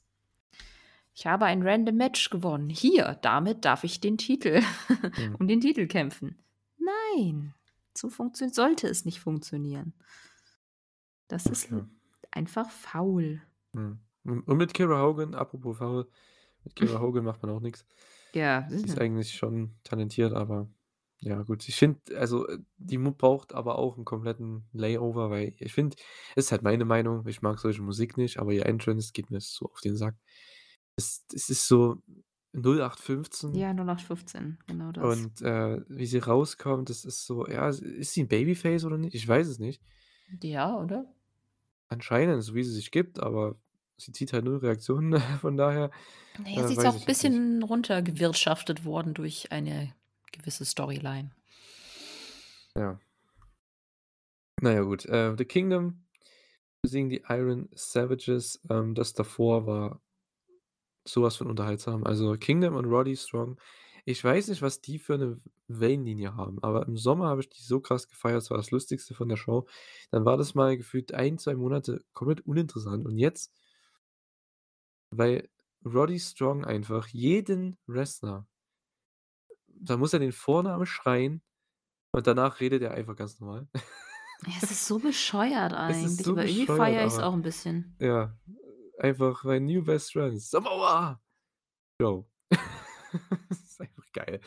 [1.15, 2.69] „Ich habe ein random Match gewonnen.
[2.71, 4.61] Hier, damit darf ich den Titel
[5.17, 5.37] Mhm.
[5.39, 6.39] um den Titel kämpfen.“
[6.79, 7.55] Nein,
[7.97, 9.95] so funktio sollte es nicht funktionieren.
[11.29, 11.81] Das ist Okay.
[11.81, 11.89] l
[12.31, 13.41] einfach faul.
[13.75, 14.01] Mhm.
[14.25, 16.09] Und mit Kiera Hogan, apropos faul,
[16.65, 17.87] mit Kiera Hogan macht man auch nix.
[18.35, 18.71] Ja.
[18.71, 20.69] Die ist eigentlich schon talentiert, aber
[21.21, 21.69] ja gut.
[21.69, 25.97] Ich finde also, äh, die mu braucht aber auch 'n kompletten Layover, weil ich finde
[26.37, 29.67] ist halt meine Meinung, ich mag solche Musik nicht, aber ihr Entrance geht mir so
[29.67, 30.17] auf den Sack.
[30.97, 31.97] Es es ist so
[32.53, 35.27] 0815 Ja, 0815, genau das.
[35.27, 39.15] und, äh, wie sie rauskommt, das ist so ja, ist sie 'n Babyface oder nicht?
[39.15, 39.81] Ich weiß es nicht.
[40.43, 41.15] Ja, oder?
[41.93, 43.57] Anscheinend, so wie sie sich gibt, aber
[44.01, 45.91] sie zieht halt 0 Reaktionen, von daher,
[46.39, 47.37] Na äh, sie ist auch ich jetzt nicht.
[47.37, 49.95] bisschen runtergewirtschaftet worden durch eine
[50.33, 51.31] gewisse Storyline.
[52.77, 53.01] Ja.
[54.63, 55.07] Na ja, gut.
[55.07, 56.07] Äh, The Kingdom
[56.83, 58.61] besiegen die Iron Savages.
[58.71, 60.03] Ähm, das davor war
[61.07, 62.05] so was von unterhaltsam.
[62.05, 63.59] Also, Kingdom und Roddy Strong,
[64.05, 65.41] ich weiß nicht, was die für 'ne W
[65.73, 68.39] Wellenlinie haben, aber im Sommer habe ich die so krass gefeiert.
[68.39, 69.67] Das war das Lustigste von der Show.
[70.11, 73.53] Dann war das mal gefühlt 1, 2 Monate komplett uninteressant und jetzt
[75.11, 75.49] weil
[75.85, 78.47] Roddy Strong einfach jeden Wrestler
[79.83, 81.43] da muss er den Vornamen schreien
[82.13, 83.69] und danach redet er einfach ganz normal.
[84.47, 87.43] Ja, es ist so bescheuert Es eigentlich, so aber irgendwie feiere ich's aber auch 'n
[87.43, 87.97] bisschen.
[88.01, 88.39] ja,
[88.99, 91.21] einfach mein New Best Friend, Samoa
[92.01, 92.27] Joe.
[93.49, 94.41] Das ist einfach geil.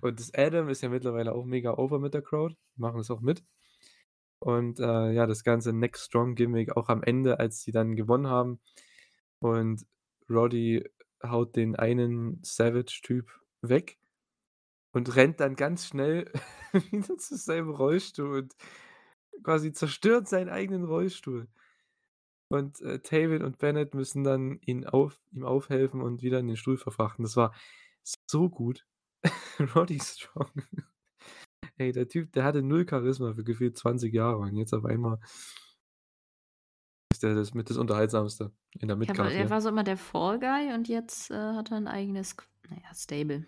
[0.00, 3.10] Und das Adam ist ja mittlerweile auch mega over mit der Crowd, die machen das
[3.10, 3.44] auch mit.
[4.38, 8.28] Und, äh, ja, das ganze Neck Strong Gimmick auch am Ende, als sie dann gewonnen
[8.28, 8.60] haben
[9.40, 9.86] und
[10.28, 10.84] Roddy
[11.22, 13.30] haut den einen Savage-Typ
[13.62, 13.98] weg
[14.92, 16.30] und rennt dann ganz schnell
[16.90, 18.56] wieder zu seinem Rollstuhl und
[19.42, 21.48] quasi zerstört seinen eigenen Rollstuhl.
[22.48, 26.56] Und, äh, Taven und Bennett müssen dann ihn auf ihm aufhelfen und wieder in den
[26.56, 27.22] Stuhl verfrachten.
[27.22, 27.54] Das war
[28.26, 28.86] so gut.
[29.76, 30.50] Roddy Strong.
[31.76, 35.20] Ey, der Typ, der hatte 0 Charisma für gefühlt 20 Jahre und jetzt auf einmal
[37.20, 40.38] ist der das mit das Unterhaltsamste in der Mid-Card er war so immer der Fall
[40.38, 43.46] Guy und jetzt, äh, hat er 'n eigenes q na ja, Stable.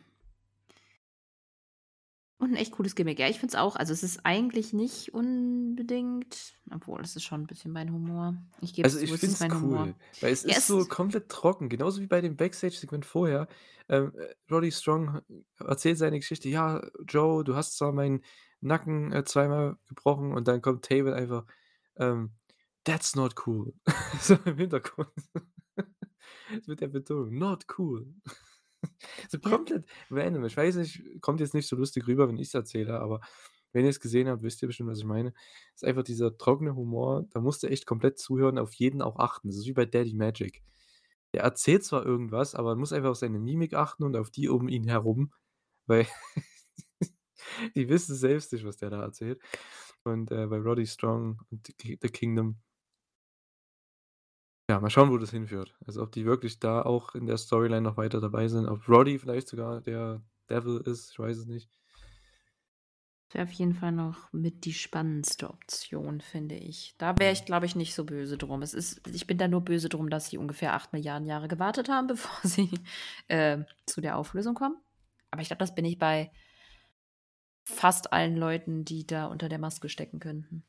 [2.41, 3.19] Und 'n echt cooles Gimmick.
[3.19, 3.77] Ja, ich finde es auch.
[3.77, 8.37] Also, es ist eigentlich nicht unbedingt obwohl, es ist schon 'n bisschen mein Humor.
[8.61, 9.89] Ich gebe Also, zu, ich es finde ist es mein Humor.
[9.89, 13.05] cool, weil es Ja, ist es so ist komplett trocken, genauso wie bei dem Backstage-Segment
[13.07, 13.47] vorher.
[13.89, 15.21] Ähm, äh, Roddy Strong
[15.61, 18.23] erzählt seine Geschichte: „Ja, Joe, du hast zwar meinen
[18.61, 21.47] Nacken, äh, zweimal gebrochen“, und dann kommt Taven einfach,
[21.97, 22.33] ähm:
[22.85, 23.75] „That's not cool.“
[24.21, 25.09] So im Hintergrund.
[26.67, 28.07] Mit der Betonung, not cool.
[29.29, 30.45] So komplett random.
[30.45, 33.21] Ich weiß nicht, kommt jetzt nicht so lustig rüber, wenn ich's erzähle, aber
[33.73, 35.33] wenn ihr's gesehen habt, wisst ihr bestimmt, was ich meine.
[35.75, 39.49] Ist einfach dieser trockene Humor, da musst du echt komplett zuhören, auf jeden auch achten.
[39.49, 40.63] Das ist wie bei Daddy Magic.
[41.35, 44.49] Der erzählt zwar irgendwas, aber man muss einfach auf seine Mimik achten und auf die
[44.49, 45.33] um ihn herum,
[45.87, 46.07] weil
[47.75, 49.41] die wissen selbst nicht, was der da erzählt.
[50.05, 52.59] Und, äh, bei Roddy Strong und The Kingdom
[54.73, 55.75] ja, mal schauen, wo das hinführt.
[55.87, 59.19] Also, ob die wirklich da auch in der Storyline noch weiter dabei sind, ob Roddy
[59.19, 61.69] vielleicht sogar der Devil ist, ich weiß es nicht.
[63.31, 66.95] Wäre auf jeden Fall noch mit die spannendste Option, finde ich.
[66.97, 68.63] Da wäre ich, glaube ich, nicht so böse drum.
[68.63, 72.07] Es ist ich bin da nur böse drum, dass sie ungefähr 8.000.000.000 Jahre gewartet haben,
[72.09, 72.71] bevor sie,
[73.29, 74.77] äh, zu der Auflösung kommen.
[75.31, 76.31] Aber ich glaube, das bin ich bei
[77.65, 80.65] fast allen Leuten, die da unter der Maske stecken könnten.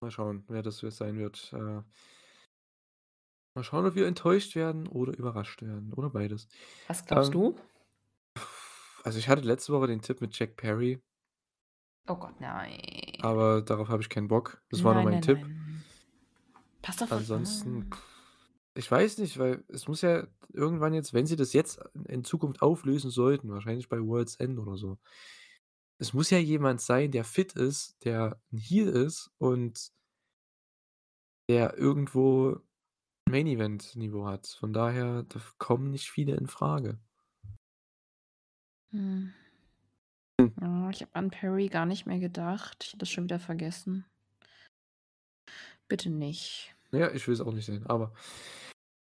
[0.00, 1.52] Mal schauen, wer das jetzt sein wird.
[1.52, 1.82] Äh
[3.54, 6.48] mal schauen, ob wir enttäuscht werden oder überrascht werden oder beides.
[6.88, 7.56] Was glaubst Ähm du?
[9.04, 11.00] Also, ich hatte letzte Woche den Tipp mit Jack Perry.
[12.08, 12.76] Oh Gott, nein.
[13.22, 14.62] Aber darauf habe ich keinen Bock.
[14.70, 15.38] Das war nur Nein, mein nein, Tipp.
[15.40, 15.84] nein.
[16.82, 17.90] Pass auf Ansonsten,
[18.74, 22.62] ich weiß nicht, weil es muss ja irgendwann jetzt wenn sie das jetzt in Zukunft
[22.62, 24.98] auflösen sollten, wahrscheinlich bei World's End oder so
[26.00, 29.90] es muss ja jemand sein, der fit ist, der 'n Heel ist und
[31.48, 32.60] der irgendwo
[33.28, 34.46] Main-Event-Niveau hat.
[34.60, 37.00] Von daher, da kommen nicht viele infrage.
[38.92, 39.30] Hm.
[40.40, 40.50] Hm.
[40.60, 42.78] Ja, ich habe an Perry gar nicht mehr gedacht.
[42.82, 44.04] Ich hatte das schon wieder vergessen.
[45.90, 46.72] Bitte nicht.
[46.92, 48.12] Ja, ich will es auch nicht sehen, aber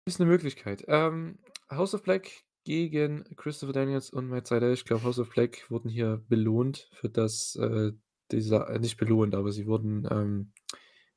[0.07, 0.83] ist 'ne Möglichkeit.
[0.87, 1.37] Ähm,
[1.69, 4.73] House of Black gegen Christopher Daniels und Matt Sydal.
[4.73, 7.91] Ich glaube, House of Black wurden hier belohnt für das, äh,
[8.31, 10.53] dieser äh, nicht belohnt, aber sie wurden, ähm,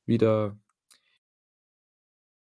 [0.06, 0.58] wieder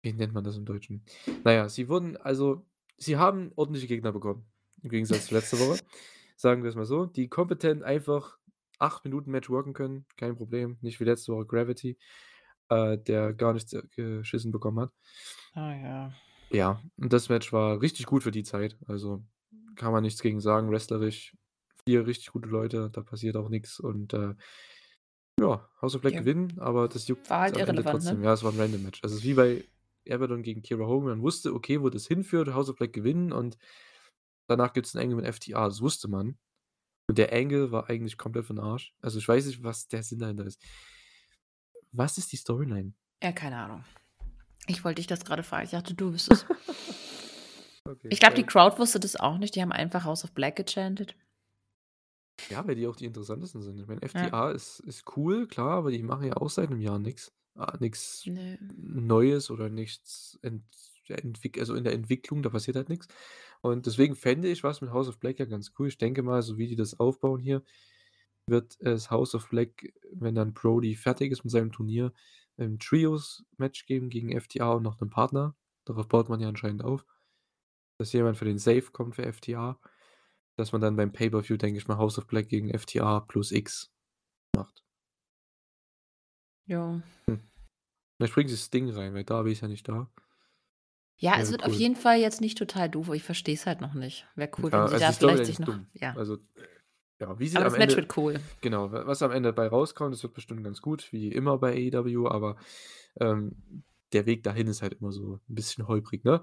[0.03, 1.05] wie nennt man das im Deutschen?
[1.45, 2.67] Na ja, sie wurden also
[2.97, 4.47] sie haben ordentliche Gegner bekommen,
[4.83, 5.79] im Gegensatz zu letzter Woche.
[6.37, 8.39] Sagen wir's mal so, die kompetent einfach
[8.79, 11.99] 8 Minuten Match worken können, kein Problem, nicht wie letzte Woche Gravity,
[12.69, 14.93] äh, der gar nichts, äh, geschissen bekommen hat.
[15.55, 16.13] Ah ja.
[16.53, 19.25] Ja, und das Match war richtig gut für die Zeit, also
[19.75, 21.35] kann man nichts gegen sagen, wrestlerisch
[21.87, 24.35] 4 richtig gute Leute, da passiert auch nix und, äh,
[25.41, 26.19] ja, House of Black Ja.
[26.19, 28.23] gewinnen, aber das juckt War halt irrelevant, trotzdem.
[28.23, 28.25] ne?
[28.25, 29.01] Ja, es war 'n Random Match.
[29.05, 29.69] Also, es ist wie bei
[30.11, 31.11] Abaddon gegen Kiera Hogan.
[31.11, 33.59] Man wusste, okay, wo das hinführt, House of Black gewinnen und
[34.49, 36.39] danach gibt's 'n Angle mit FTR, das wusste man.
[37.09, 38.95] Und der Angle war eigentlich komplett für 'n Arsch.
[39.03, 40.61] Also, ich weiß nicht, was der Sinn dahinter ist.
[41.93, 42.95] Was ist die Storyline?
[43.23, 43.85] Ja, keine Ahnung.
[44.69, 45.65] Ich wollte dich das grade fragen.
[45.65, 46.47] Ich dachte, du wüsstest.
[47.85, 48.45] Okay, Ich glaube, die.
[48.45, 49.57] Crowd wusste das auch nicht.
[49.57, 51.17] Die haben einfach House of Black gechantet.
[52.51, 53.79] Ja, weil die auch die interessantesten sind.
[53.79, 54.31] Ich meine, Ja.
[54.31, 57.33] FTR ist ist cool, klar, aber die machen ja auch seit 'nem Jahr nix.
[57.55, 58.59] Ah, nix Ne.
[58.77, 60.65] Neues oder nichts ent
[61.09, 63.07] entwick also, in der Entwicklung, da passiert halt nix.
[63.61, 65.89] Und deswegen fände ich was mit House of Black ja ganz cool.
[65.89, 67.63] Ich denke mal, so wie die das aufbauen hier,
[68.47, 72.13] wird es House of Black, wenn dann Brody fertig ist mit seinem Turnier,
[72.65, 75.57] 'n Trios-Match geben gegen FTR und noch 'nem Partner.
[75.85, 77.07] Darauf baut man ja anscheinend auf.
[77.99, 79.81] Dass jemand für den Save kommt für FTR.
[80.57, 83.93] Dass man dann beim Pay-per-View, denke ich mal, House of Black gegen FTR plus X
[84.57, 84.83] macht.
[86.67, 87.03] Ja.
[87.29, 87.41] Hm.
[88.19, 90.11] Vielleicht bringen sie Sting rein, weil Darby ist ja nicht da.
[91.19, 91.79] Ja, es Wäre wird auf cool.
[91.79, 93.11] jeden Fall jetzt nicht total doof.
[93.15, 94.27] Ich verstehe es halt noch nicht.
[94.35, 96.17] Wäre cool, Ja, wenn sie also da vielleicht sich noch ja.
[96.17, 96.39] Also,
[97.23, 98.41] ja, wie sie Aber das Match Ende wird cool.
[98.63, 101.73] genau, wa was am Ende bei rauskommt, das wird bestimmt ganz gut, wie immer bei
[101.75, 102.57] AEW, aber,
[103.21, 106.43] ähm, der Weg dahin ist halt immer so 'n bisschen holprig, ne?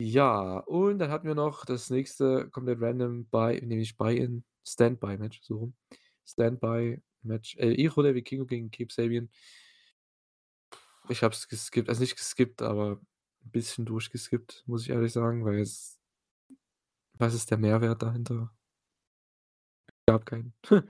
[0.00, 5.40] Ja, und dann hatten wir noch das nächste komplett random Buy ne, nicht Buy-in, Stand-by-Match,
[5.42, 5.74] so rum.
[6.26, 9.28] Stand-by-Match, El Hijo del Vikingo gegen Kip Sabian.
[11.08, 13.00] Ich habe es geskippt also, nicht geskippt, aber
[13.44, 15.94] 'n bisschen durchgeskippt, muss ich ehrlich sagen, weil es
[17.18, 18.54] was ist der Mehrwert dahinter?
[20.08, 20.52] Gab keinen.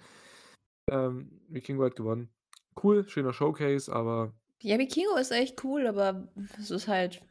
[0.90, 2.30] Ähm, Vikingo hat gewonnen.
[2.82, 7.22] Cool, schöner Showcase, aber Ja, Vikingo ist echt cool, aber es ist halt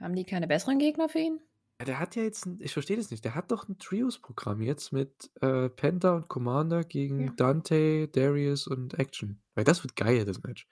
[0.00, 1.42] haben die keine besseren Gegner für ihn?
[1.80, 4.92] Ja, der hat ja jetzt ich verstehe das nicht, der hat doch 'n Trios-Programm jetzt
[4.92, 7.36] mit, äh, Penta und Commander gegen Ja.
[7.36, 9.42] Dante, Darius und Action.
[9.54, 10.68] Weil das wird geil, das Match.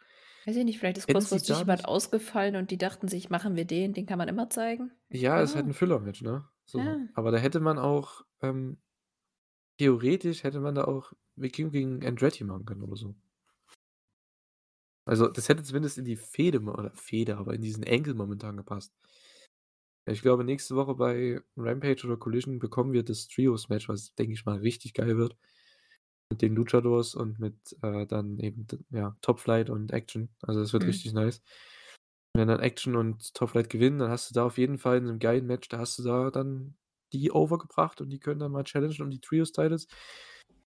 [0.47, 3.93] Weiß ich nicht, vielleicht ist kurzfristig jemand ausgefallen und die dachten sich: „Machen wir den,
[3.93, 5.68] den kann man immer zeigen.“ Ja, ist halt Ah.
[5.68, 6.49] 'n Filler-Match, ne?
[6.64, 6.97] So.
[6.97, 7.11] Ja.
[7.14, 8.80] Aber da hätte man auch, ähm
[9.81, 13.14] theoretisch hätte man da auch Vikingo gegen Andretti machen können oder so.
[15.07, 18.95] Also, das hätte zumindest in die Fehde oder Fehde, aber in diesen Angle momentan gepasst.
[20.07, 24.45] Ich glaube, nächste Woche bei Rampage oder Collision bekommen wir das Trios-Match, was, denke ich
[24.47, 25.37] mal, richtig geil wird.
[26.31, 30.31] Mit den Luchadors und mit, äh, dann eben ja, Top Flight und Action.
[30.43, 30.89] Also, das wird Mhm.
[30.89, 31.43] richtig nice.
[32.35, 35.07] Wenn dann Action und Top Flight gewinnen, dann hast du da auf jeden Fall in
[35.07, 36.76] 'nem geilen Match da hast du da dann
[37.12, 39.86] die over gebracht und die können dann mal challengen um die Trios-Titles,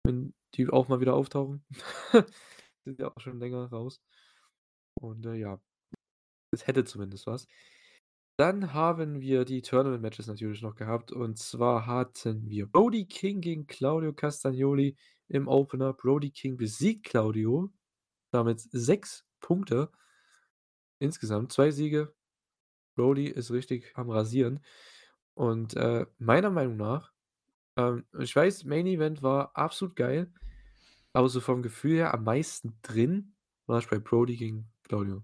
[0.04, 1.64] wenn die auch mal wieder auftauchen.
[2.84, 4.00] Sind ja auch schon länger raus.
[5.00, 5.60] Und, äh, ja,
[6.52, 7.46] es hätte zumindest was.
[8.38, 13.66] Dann haben wir die Tournament-Matches natürlich noch gehabt und zwar hatten wir Brody King gegen
[13.66, 14.96] Claudio Castagnoli
[15.28, 15.92] im Opener.
[15.92, 17.72] Brody King besiegt Claudio,
[18.30, 19.90] damit 6 Punkte.
[21.00, 22.14] Insgesamt 2 Siege.
[22.96, 24.60] Brody ist richtig am Rasieren.
[25.38, 27.12] Und, äh, meiner Meinung nach
[27.76, 30.32] ähm, ich weiß, Main Event war absolut geil,
[31.12, 33.34] aber so vom Gefühl her am meisten drin
[33.66, 35.22] war ich bei Brody gegen Claudio.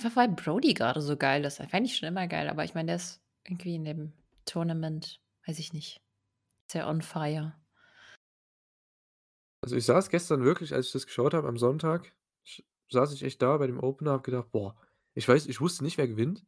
[0.00, 1.58] Einfach weil Brody grade so geil ist.
[1.58, 4.12] Fand ich schon immer geil, aber ich meine, der ist irgendwie in dem
[4.46, 6.00] Tournament, weiß ich nicht,
[6.72, 7.54] sehr on fire.
[9.62, 12.14] Also, ich saß gestern wirklich, als ich das geschaut habe am Sonntag,
[12.90, 14.76] saß ich echt da bei dem Opener, habe gedacht: „Boah“
[15.14, 16.46] ich weiß ich wusste nicht, wer gewinnt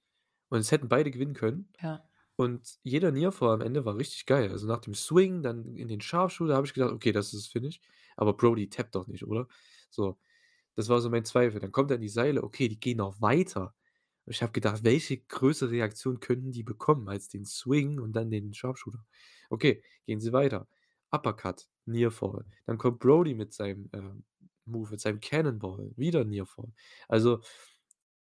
[0.48, 1.68] und es hätten beide gewinnen können.
[1.80, 2.02] Ja.
[2.36, 4.50] Und jeder Nearfall am Ende war richtig geil.
[4.50, 7.52] Also, nach dem Swing, dann in den Sharpshooter habe ich gedacht: „Okay, das ist das
[7.52, 7.80] Finish.“
[8.16, 9.48] Aber Brody tappt doch nicht, oder?
[9.90, 10.18] So,
[10.76, 11.60] das war so mein Zweifel.
[11.60, 13.74] Dann kommt er in die Seile, okay, die gehen noch weiter.
[14.26, 18.54] Ich habe gedacht: „Welche größere Reaktion könnten die bekommen als den Swing und dann den
[18.54, 19.04] Sharpshooter?“
[19.50, 20.68] Okay, gehen sie weiter.
[21.10, 22.44] Uppercut, Nearfall.
[22.66, 24.24] Dann kommt Brody mit seinem, ähm,
[24.64, 26.72] Move, mit seinem Cannonball, wieder Nearfall.
[27.08, 27.42] Also,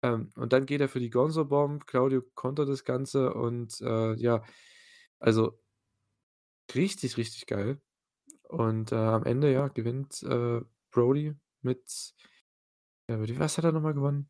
[0.03, 1.87] ähm und dann geht er für die Gonzo Bomb.
[1.87, 4.43] Claudio kontert das Ganze und, äh, ja,
[5.19, 5.59] also
[6.75, 7.81] richtig, richtig geil.
[8.49, 12.13] Und, äh, am Ende, ja, gewinnt, äh, Brody mit
[13.09, 14.29] was hat er noch mal gewonnen?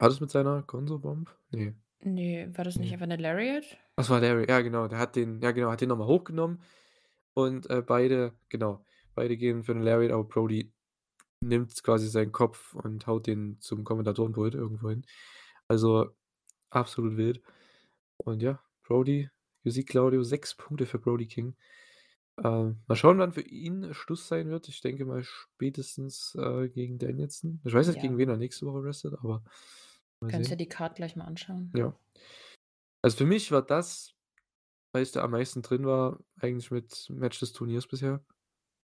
[0.00, 1.36] War das mit seiner Gonzo Bomb?
[1.50, 1.76] Ne.
[2.02, 2.94] Ne, war das nicht Ne.
[2.94, 3.78] einfach 'ne Lariat?
[3.98, 6.62] Das war Larry, ja genau, der hat den ja genau, hat den noch mal hochgenommen
[7.34, 8.84] und, äh, beide genau,
[9.14, 10.72] beide gehen für 'ne Lariat, aber Brody
[11.40, 15.04] nimmt quasi seinen Kopf und haut den zum Kommentatorenpult irgendwo hin.
[15.68, 16.10] Also,
[16.70, 17.42] absolut wild.
[18.18, 19.30] Und ja, Brody
[19.62, 21.56] besiegt Claudio, 6 Punkte für Brody King.
[22.42, 24.68] Ähm, mal schauen, wann für ihn Schluss sein wird.
[24.68, 27.60] Ich denke mal spätestens, äh, gegen Danielson.
[27.64, 28.18] Ich weiß nicht, gegen Ja.
[28.18, 29.44] wen er nächste Woche wrestelt, aber
[30.20, 30.58] Kannst ja sehen.
[30.58, 31.72] die Card gleich mal anschauen.
[31.76, 31.94] Ja.
[33.02, 34.14] Also, für mich war das,
[34.92, 38.24] weil ich da am meisten drin war, eigentlich mit Match des Turniers bisher.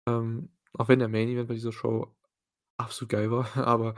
[0.08, 2.16] Ähm, auch wenn der Main Event bei dieser Show
[2.84, 3.96] absolut geil war, aber,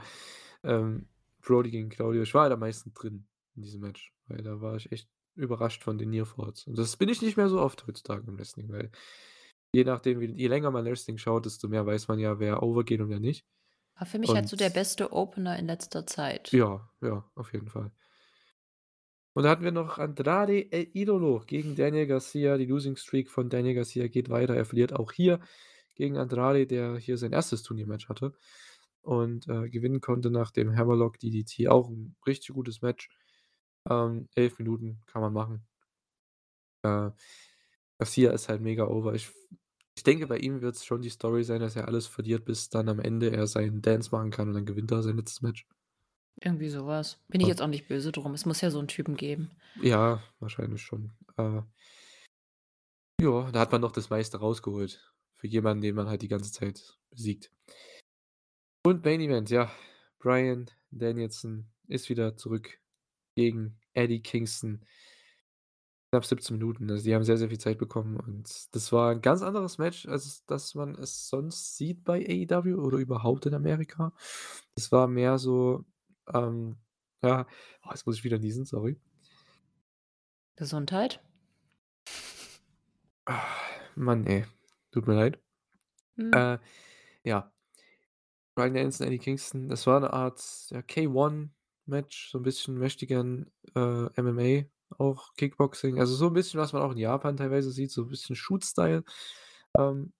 [0.62, 1.08] ähm,
[1.46, 4.76] Brody gegen Claudio, ich war halt am meisten drin in diesem Match, weil da war
[4.76, 6.66] ich echt überrascht von den Near Falls.
[6.66, 8.90] Und das bin ich nicht mehr so oft heutzutage im Wrestling, weil
[9.72, 12.84] je nachdem, wie je länger man Wrestling schaut, desto mehr weiß man ja, wer over
[12.84, 13.46] geht und wer nicht.
[13.98, 16.52] War für mich halt so der Und beste Opener in letzter Zeit.
[16.52, 17.92] Ja, ja, auf jeden Fall.
[19.32, 22.56] Und da hatten wir noch Andrade El Idolo gegen Daniel Garcia.
[22.56, 24.54] Die Losing Streak von Daniel Garcia geht weiter.
[24.54, 25.40] Er verliert auch hier
[25.94, 27.50] gegen Andrade, der hier sein 1.
[27.62, 28.34] Turniermatch hatte
[29.06, 31.68] und, äh, gewinnen konnte nach dem Hammerlock DDT.
[31.68, 33.10] Auch 'n richtig gutes Match.
[33.90, 35.66] Ähm, 11 Minuten kann man machen.
[36.84, 37.10] Äh,
[37.98, 39.14] Garcia ist halt mega over.
[39.14, 39.30] Ich
[39.98, 42.88] ich denke, bei ihm wird's schon die Story sein, dass er alles verliert, bis dann
[42.90, 45.66] am Ende er seinen Dance machen kann und dann gewinnt er sein letztes Match.
[46.40, 47.18] Irgendwie so was.
[47.28, 48.32] Bin ich jetzt auch nicht böse drum.
[48.34, 49.50] Es muss ja so 'n Typen geben.
[49.74, 51.12] Ja, wahrscheinlich schon.
[51.36, 51.62] Äh
[53.20, 56.52] ja, da hat man noch das meiste rausgeholt für jemanden, den man halt die ganze
[56.52, 57.50] Zeit besiegt.
[58.86, 59.68] Und Main Event, ja,
[60.20, 62.78] Bryan Danielson ist wieder zurück
[63.34, 64.80] gegen Eddie Kingston.
[66.12, 66.88] Knapp 17 Minuten.
[66.88, 70.06] Also, die haben sehr, sehr viel Zeit bekommen und das war 'n ganz anderes Match,
[70.06, 74.12] als das man es sonst sieht bei AEW oder überhaupt in Amerika.
[74.76, 75.84] Es war mehr so,
[76.32, 76.76] ähm,
[77.24, 77.44] ja
[77.82, 79.00] oh, jetzt muss ich wieder niesen, sorry.
[80.54, 81.20] Gesundheit.
[83.96, 84.44] Mann, ey,
[84.92, 85.40] tut mir leid.
[86.14, 86.32] Mhm.
[86.32, 86.58] Äh,
[87.24, 87.52] ja.
[88.56, 94.06] Bryan Danielson, Eddie Kingston, das war 'ne Art, ja, K1-Match, so 'n bisschen möchtegern, äh,
[94.22, 94.64] MMA,
[94.98, 98.08] auch Kickboxing, also, so 'n bisschen, was man auch in Japan teilweise sieht, so 'n
[98.08, 99.04] bisschen Shoot-Style.
[99.78, 100.12] Ähm,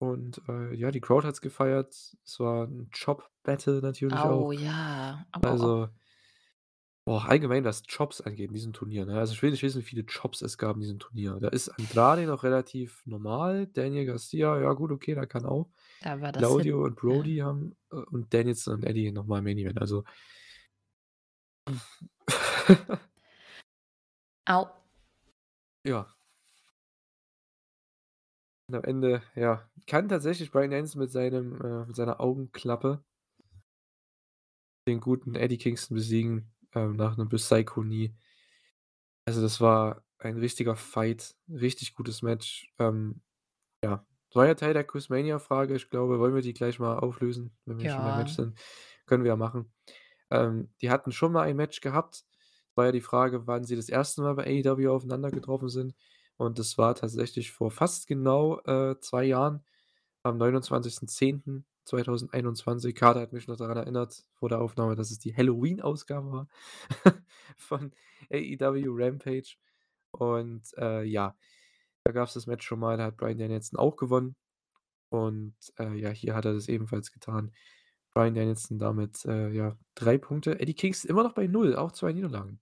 [0.00, 1.94] und, äh, ja, die Crowd hat's gefeiert.
[2.26, 4.46] Es war 'n Chop-Battle natürlich auch.
[4.46, 5.26] Au ja.
[5.32, 5.42] Au.
[5.42, 5.88] Also
[7.08, 9.18] boah, allgemein, was Chops angeht in diesem Turnier, ne?
[9.18, 11.38] Also, ich will nicht wissen, wie viele Chops es gab in diesem Turnier.
[11.40, 13.66] Da ist Andrade noch relativ normal.
[13.68, 15.70] Daniel Garcia, ja gut, okay, der kann auch.
[16.02, 17.00] Da war das Claudio und ja.
[17.00, 20.04] Brody haben äh, und Danielson und Eddie noch mal Main Event, also
[24.44, 24.66] Au.
[25.86, 26.14] Ja.
[28.68, 33.02] Und am Ende, ja, kann tatsächlich Bryan Danielson mit seinem äh, mit seiner Augenklappe
[34.86, 38.14] den guten Eddie Kingston besiegen, ähm, nach 'nem Psycho Knee.
[39.26, 42.72] Also, das war ein richtiger Fight, richtig gutes Match.
[42.78, 43.20] Ähm,
[43.84, 45.76] ja, war ja Teil der Quizmania-Frage.
[45.76, 48.36] Ich glaube, wollen wir die gleich mal auflösen, wenn wir schon beim Match Ja.
[48.36, 48.58] sind?
[49.06, 49.72] Können wir ja machen.
[50.30, 52.24] Ähm, die hatten schon mal ein Match gehabt.
[52.76, 54.22] War ja die Frage, wann sie das 1.
[54.22, 55.94] Mal bei AEW aufeinander getroffen sind.
[56.38, 59.64] Und das war tatsächlich vor fast genau, äh, 2 Jahren
[60.24, 60.38] am
[61.88, 62.94] 29.10.2021.
[62.94, 66.48] Kater hat mich noch daran erinnert vor der Aufnahme, dass es die Halloween-Ausgabe war
[67.56, 67.92] von
[68.32, 69.56] AEW Rampage.
[70.12, 71.36] Und, äh, ja,
[72.04, 74.36] da gab's das Match schon mal, da hat Bryan Danielson auch gewonnen.
[75.10, 77.52] Und, äh, ja, hier hat er das ebenfalls getan.
[78.14, 80.60] Bryan Danielson damit, äh, ja, 3 Punkte.
[80.60, 82.60] Eddie Kingston immer noch bei 0, auch 2 Niederlagen.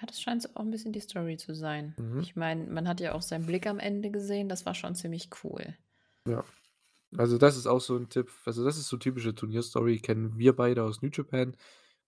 [0.00, 1.96] Ja, das scheint so auch 'n bisschen die Story zu sein.
[1.98, 2.20] Mhm.
[2.22, 5.28] Ich meine, man hat ja auch seinen Blick am Ende gesehen, das war schon ziemlich
[5.44, 5.76] cool.
[6.26, 6.44] Ja.
[7.14, 10.54] Also, das ist auch so 'n Tipp also, das ist so typische Turnierstory, kennen wir
[10.56, 11.56] beide aus New Japan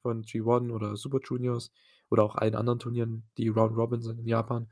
[0.03, 1.71] von G1 oder Super Juniors
[2.11, 4.69] oder auch allen anderen Turnieren, die Round Robin sind in Japan.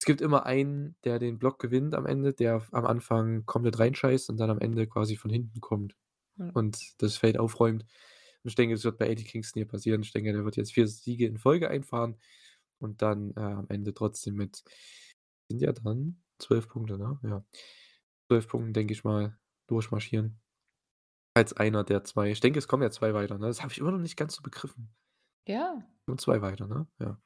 [0.00, 4.30] Es gibt immer einen, der den Block gewinnt am Ende, der am Anfang komplett reinscheißt
[4.30, 5.96] und dann am Ende quasi von hinten kommt
[6.38, 6.50] Mhm.
[6.54, 7.82] und das Feld aufräumt.
[8.44, 10.02] Und ich denke, das wird bei Eddie Kingston hier passieren.
[10.02, 12.16] Ich denke, der wird jetzt 4 Siege in Folge einfahren
[12.80, 14.64] und dann, äh, am Ende trotzdem mit
[15.50, 17.18] sind ja dann 12 Punkte, ne?
[17.24, 17.44] Ja.
[18.28, 20.40] 12 Punkten, denke ich mal, durchmarschieren.
[21.34, 23.46] Als einer der 2 ich denke, es kommen ja 2 weiter, ne?
[23.46, 24.94] Das habe ich immer noch nicht ganz so begriffen.
[25.46, 25.82] Ja.
[26.06, 26.86] Kommen 2 weiter, ne?
[26.98, 27.20] Ja.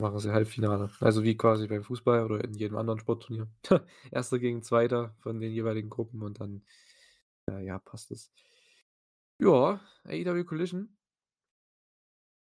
[0.00, 0.90] Machen sie Halbfinale.
[1.00, 3.48] Also, wie quasi beim Fußball oder in jedem anderen Sportturnier.
[4.12, 4.30] 1.
[4.30, 5.10] gegen 2.
[5.18, 6.64] von den jeweiligen Gruppen und dann,
[7.50, 8.32] äh, ja, passt es.
[9.40, 10.96] Ja, AEW Collision.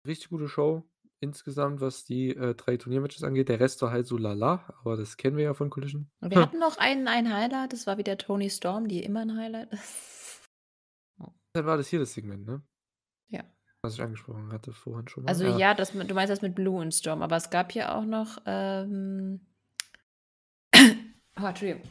[0.08, 0.90] Richtig gute Show
[1.22, 3.48] insgesamt, was die, äh, 3 Turniermatches angeht.
[3.50, 6.10] Der Rest war halt so lala, aber das kennen wir ja von Collision.
[6.20, 9.38] Und wir hatten noch ein ein Highlight, das war wieder Toni Storm, die immer 'n
[9.38, 10.50] Highlight ist.
[11.54, 12.62] Dann war das hier das Segment, ne?
[13.30, 13.44] Ja.
[13.84, 15.30] Was ich angesprochen hatte vorhin schon mal.
[15.30, 15.58] Also Ja.
[15.58, 18.38] ja, das du meinst das mit Blue und Storm, aber es gab hier auch noch,
[18.46, 19.46] ähm
[20.76, 21.84] oh, Entschuldigung.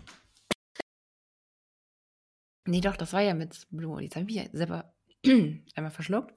[2.67, 4.01] Ne, doch, das war ja mit Blue.
[4.03, 4.95] Jetzt habe ich ja selber
[5.75, 6.35] einmal verschluckt.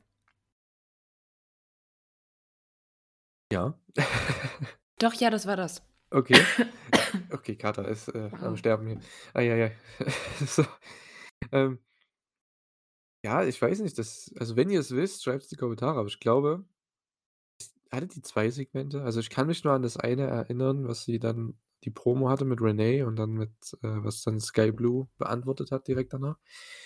[3.53, 3.79] Ja.
[4.99, 5.83] Doch, ja, das war das.
[6.09, 6.39] Okay.
[7.29, 8.57] Okay, Kater ist, äh, am.
[8.57, 8.99] Sterben hier.
[9.35, 9.77] Ei, ei, ei.
[10.47, 10.65] So,
[11.51, 11.77] ähm
[13.23, 16.07] ja, ich weiß nicht, das also, wenn ihr es wisst, schreibt's in die Kommentare, aber
[16.07, 16.65] ich glaube
[17.91, 19.03] hatte die 2 Segmente?
[19.03, 22.45] Also, ich kann mich nur an das eine erinnern, was sie dann die Promo hatte
[22.45, 23.51] mit Renee und dann mit
[23.83, 26.37] äh, was dann Sky Blue beantwortet hat direkt danach.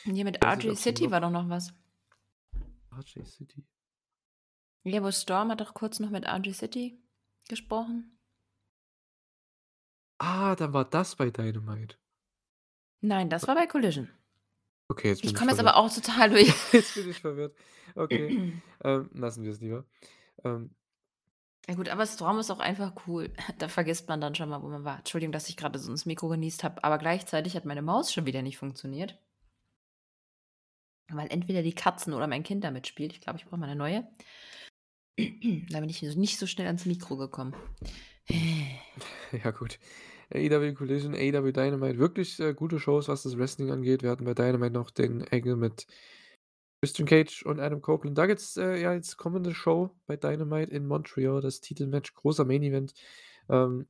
[0.04, 1.74] Ja, mit RJ City war doch noch was.
[2.92, 3.64] RJ City?
[4.88, 6.98] Ja, wo Storm hat doch kurz noch mit RJ City
[7.50, 8.18] gesprochen.
[10.20, 11.98] Ah, dann war das bei Dynamite.
[13.02, 14.10] Nein, das war bei Collision.
[14.90, 16.48] Okay, jetzt bin Ich ich komme jetzt aber auch total durch.
[16.74, 17.56] Jetzt bin ich verwirrt.
[17.96, 18.34] Okay,
[18.84, 19.86] ähm, lassen wir es lieber.
[20.44, 20.72] Ähm
[21.70, 23.32] Ja gut, aber Storm ist auch einfach cool.
[23.60, 24.98] Da vergisst man dann schon mal, wo man war.
[25.00, 28.26] Entschuldigung, dass ich grade so ins Mikro genießt habe, aber gleichzeitig hat meine Maus schon
[28.26, 29.18] wieder nicht funktioniert.
[31.10, 33.14] Weil entweder die Katzen oder mein Kind da mitspielt.
[33.14, 34.08] Ich glaube, ich brauche mal 'ne neue.
[35.70, 37.56] Da bin ich nicht so schnell ans Mikro gekommen.
[39.44, 39.80] Ja gut.
[40.34, 44.04] AEW Collision, AEW Dynamite, wirklich, äh, gute Shows, was das Wrestling angeht.
[44.04, 45.88] Wir hatten bei Dynamite noch den Angle mit
[46.82, 48.18] Christian Cage und Adam Copeland.
[48.18, 52.64] Da gibt's, äh, ja jetzt kommende Show bei Dynamite in Montreal, das Titelmatch, großer Main
[52.64, 52.94] Event.
[53.50, 53.88] Ähm,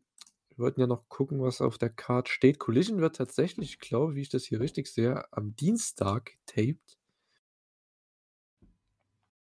[0.49, 2.59] wir wollten ja noch gucken, was auf der Card steht.
[2.59, 6.97] Collision wird tatsächlich, ich glaube, wie ich das hier richtig sehe, am Dienstag getaped.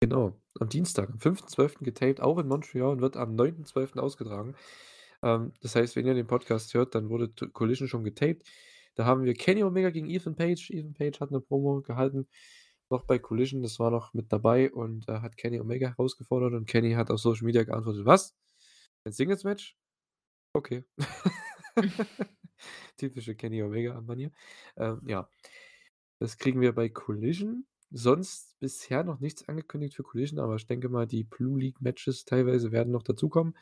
[0.03, 1.83] Genau, am Dienstag, am 5.12.
[1.83, 3.99] getaped, auch in Montreal und wird am 9.12.
[3.99, 4.55] ausgetragen.
[5.23, 8.47] Ähm, das heißt, wenn ihr den Podcast hört, dann wurde t Collision schon getaped.
[8.95, 10.69] Da haben wir Kenny Omega gegen Ethan Page.
[10.71, 12.27] Ethan Page hat 'ne Promo gehalten,
[12.91, 16.67] noch bei Collision, das war noch mit dabei und, äh, hat Kenny Omega herausgefordert und
[16.67, 18.35] Kenny hat auf Social Media geantwortet: „Was?
[19.05, 19.77] Ein Singles-Match?
[20.53, 20.85] Okay.“
[22.97, 24.31] Typische Kenny Omega-Manier.
[24.77, 25.29] Ähm, ja.
[26.21, 27.65] Das kriegen wir bei Collision.
[27.89, 32.25] Sonst bisher noch nichts angekündigt für Collision, aber ich denke mal, die Blue League Matches
[32.25, 33.57] teilweise werden noch dazukommen.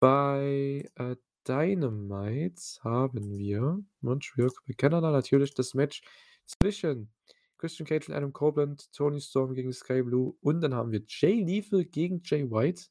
[0.00, 1.16] Bei, äh,
[1.46, 6.02] Dynamite haben wir Montreal bei Kanada natürlich das Match
[6.46, 7.12] zwischen
[7.58, 11.42] Christian Cage und Adam Copeland, Toni Storm gegen Sky Blue und dann haben wir Jay
[11.42, 12.86] Lethal gegen Jay White.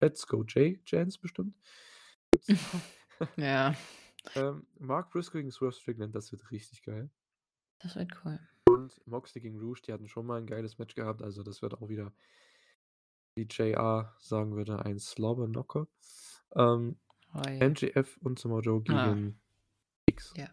[0.00, 1.56] Let's go Jay Chance bestimmt.
[3.36, 3.74] Ja.
[4.34, 7.10] Ähm, Mark Briscoe gegen Swerve Strickland, das wird richtig geil.
[7.78, 8.38] Das wird cool.
[8.98, 11.74] Und Moxley gegen Rouge, die hatten schon mal 'n geiles Match gehabt, also das wird
[11.74, 12.12] auch wieder,
[13.36, 15.88] wie JR sagen würde, ein Slobber-Knocker.
[16.56, 16.98] Ähm,
[17.34, 17.62] Oi.
[17.62, 19.20] MJF und Samoa Joe Ah.
[19.20, 19.40] gegen
[20.06, 20.36] X.
[20.36, 20.48] Ja.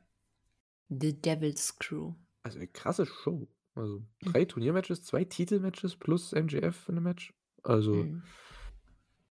[0.89, 2.15] The Devil's Crew.
[2.45, 3.47] Also, 'ne krasse Show.
[3.75, 7.33] Also, 3 Turniermatches, 2 Titelmatches plus MJF in 'nem Match.
[7.63, 8.37] Also Mhm.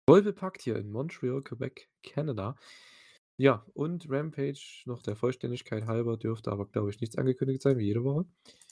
[0.09, 2.57] voll bepackt hier in Montreal, Quebec, Kanada.
[3.39, 7.87] Ja, und Rampage, noch der Vollständigkeit halber, dürfte aber, glaube ich, nichts angekündigt sein, wie
[7.87, 8.27] jede Woche.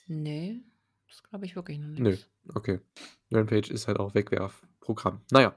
[0.07, 0.63] Ne,
[1.09, 2.29] das glaube ich wirklich noch Nö, nix.
[2.55, 2.81] okay.
[3.31, 5.21] Rampage ist halt auch Wegwerfprogramm.
[5.31, 5.57] Na ja.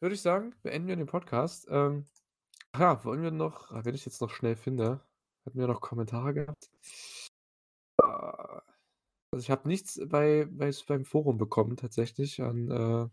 [0.00, 1.66] Würde ich sagen, beenden wir den Podcast.
[1.70, 2.04] Ähm,
[2.76, 5.00] ja, wollen wir noch ah, wenn ich jetzt noch schnell finde
[5.46, 6.70] hatten wir noch Kommentare gehabt?
[8.02, 8.62] Ah,
[9.30, 13.08] also, ich habe nichts bei bei beim Forum bekommen tatsächlich an, äh,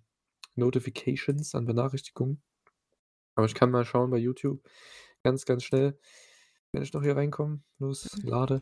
[0.56, 2.42] Notifications, an Benachrichtigungen.
[3.36, 4.62] Aber ich kann mal schauen bei YouTube
[5.24, 5.98] ganz, ganz schnell,
[6.72, 7.62] wenn ich noch hier reinkomme.
[7.80, 8.62] Los, lade.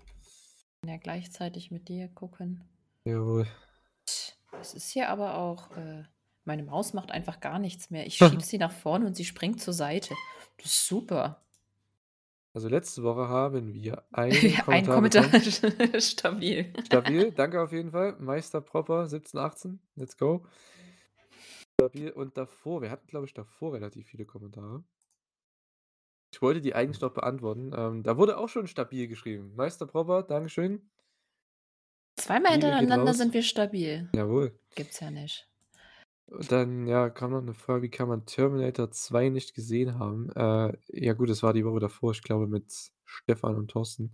[0.86, 2.63] Ja, gleichzeitig mit dir gucken.
[3.05, 3.47] Jawohl.
[4.51, 6.03] Das ist hier aber auch äh,
[6.43, 8.05] meine Maus macht einfach gar nichts mehr.
[8.07, 10.15] Ich schiebe sie nach vorne und sie springt zur Seite.
[10.57, 11.41] Das ist super.
[12.53, 15.69] Also, letzte Woche haben wir einen Ja, ein Kommentar Kommentar.
[15.69, 16.01] bekommen.
[16.01, 16.73] Stabil.
[16.86, 18.17] Stabil, danke auf jeden Fall.
[18.19, 20.45] Meister Proper 1718, let's go.
[21.79, 24.84] Stabil und davor wir hatten, glaube ich, davor relativ viele Kommentare.
[26.41, 27.71] Ich wollte die eigentlich noch beantworten.
[27.77, 29.53] Ähm, da wurde auch schon stabil geschrieben.
[29.55, 30.89] Meister Proper, dankeschön.
[32.17, 34.09] Zweimal hintereinander sind wir stabil.
[34.15, 34.57] Jawohl.
[34.75, 35.47] Gibt's ja nicht.
[36.27, 40.29] Und dann, ja, kam noch 'ne Frage, wie kann man Terminator 2 nicht gesehen haben?
[40.31, 44.11] Äh, ja gut, das war die Woche davor, ich glaube mit Stefan und Thorsten.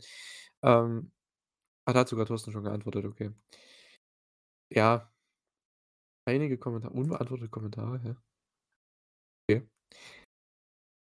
[0.63, 1.11] Ähm,
[1.86, 3.32] ah, da hat sogar Thorsten schon geantwortet, okay.
[4.71, 5.11] Ja.
[6.28, 8.17] Einige Kommentare unbeantwortete Kommentare, ja.
[9.49, 9.67] Okay.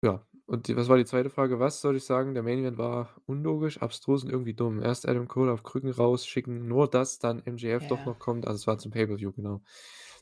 [0.04, 1.60] Ja, und die was war die zweite Frage?
[1.60, 2.34] Was soll ich sagen?
[2.34, 4.82] Der Main Event war unlogisch, abstrus und irgendwie dumm.
[4.84, 8.06] Erst Adam Cole auf Krücken rausschicken, nur dass dann MJF doch Ja.
[8.06, 8.46] noch kommt.
[8.48, 9.62] Also, es war zum Pay-per-View, genau.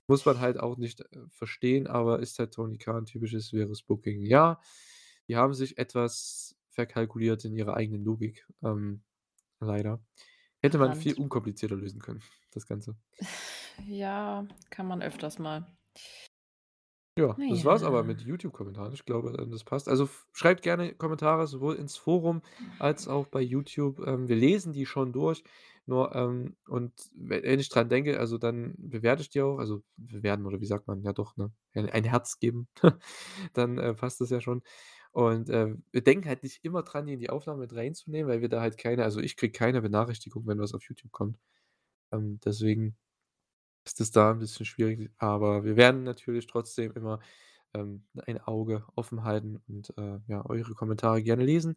[0.07, 4.21] Muss man halt auch nicht, äh, verstehen, aber ist halt Tony Khan typisches wirres Booking.
[4.23, 4.59] Ja,
[5.27, 9.01] die haben sich etwas verkalkuliert in ihrer eigenen Logik, ähm,
[9.61, 10.01] leider.
[10.61, 12.21] Hätte man viel unkomplizierter lösen können,
[12.51, 12.97] das Ganze.
[13.87, 15.65] Ja, kann man öfters mal.
[17.17, 18.03] Ja, Na das war's aber ja.
[18.03, 18.93] mit YouTube-Kommentaren.
[18.93, 19.89] Ich glaube, ähm, das passt.
[19.89, 22.41] Also, f schreibt gerne Kommentare sowohl ins Forum
[22.77, 23.99] als auch bei YouTube.
[24.07, 25.43] Ähm, wir lesen die schon durch,
[25.85, 29.57] nur, ähm und we wenn ich dran denke, also, dann bewerte ich die auch.
[29.57, 31.01] Also, bewerten oder wie sagt man?
[31.03, 31.51] Ja doch, ne?
[31.73, 32.67] Ein ein Herz geben,
[33.53, 34.61] dann, äh, passt das ja schon.
[35.11, 38.41] Und, äh, wir denken halt nicht immer dran, die in die Aufnahme mit reinzunehmen, weil
[38.41, 41.37] wir da halt keine also, ich kriege keine Benachrichtigung, wenn was auf YouTube kommt.
[42.11, 42.97] Ähm, deswegen
[43.85, 47.19] ist es da 'n bisschen schwierig, aber wir werden natürlich trotzdem immer,
[47.73, 51.75] ähm, ein Auge offen halten und, äh, ja, eure Kommentare gerne lesen.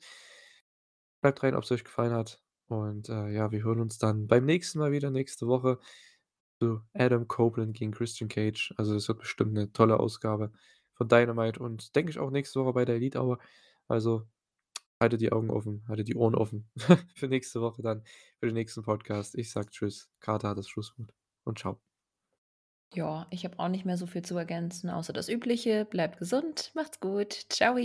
[1.24, 4.80] Schreibt rein, ob's euch gefallen hat und, äh, ja, wir hören uns dann beim nächsten
[4.80, 5.78] Mal wieder nächste Woche
[6.60, 8.74] zu Adam Copeland gegen Christian Cage.
[8.76, 10.52] Also, das wird bestimmt 'ne tolle Ausgabe
[10.94, 13.38] von Dynamite und denke ich auch nächste Woche bei der Elite Hour.
[13.88, 14.26] Also,
[15.00, 16.70] haltet die Augen offen, haltet die Ohren offen
[17.16, 18.04] für nächste Woche dann,
[18.40, 19.36] für den nächsten Podcast.
[19.36, 20.10] Ich sage tschüss.
[20.20, 21.80] Carter hat das Schlusswort und tschau.
[22.94, 25.84] Ja, ich habe auch nicht mehr so viel zu ergänzen, außer das Übliche.
[25.86, 27.48] Bleibt gesund, macht's gut.
[27.48, 27.76] Tschau.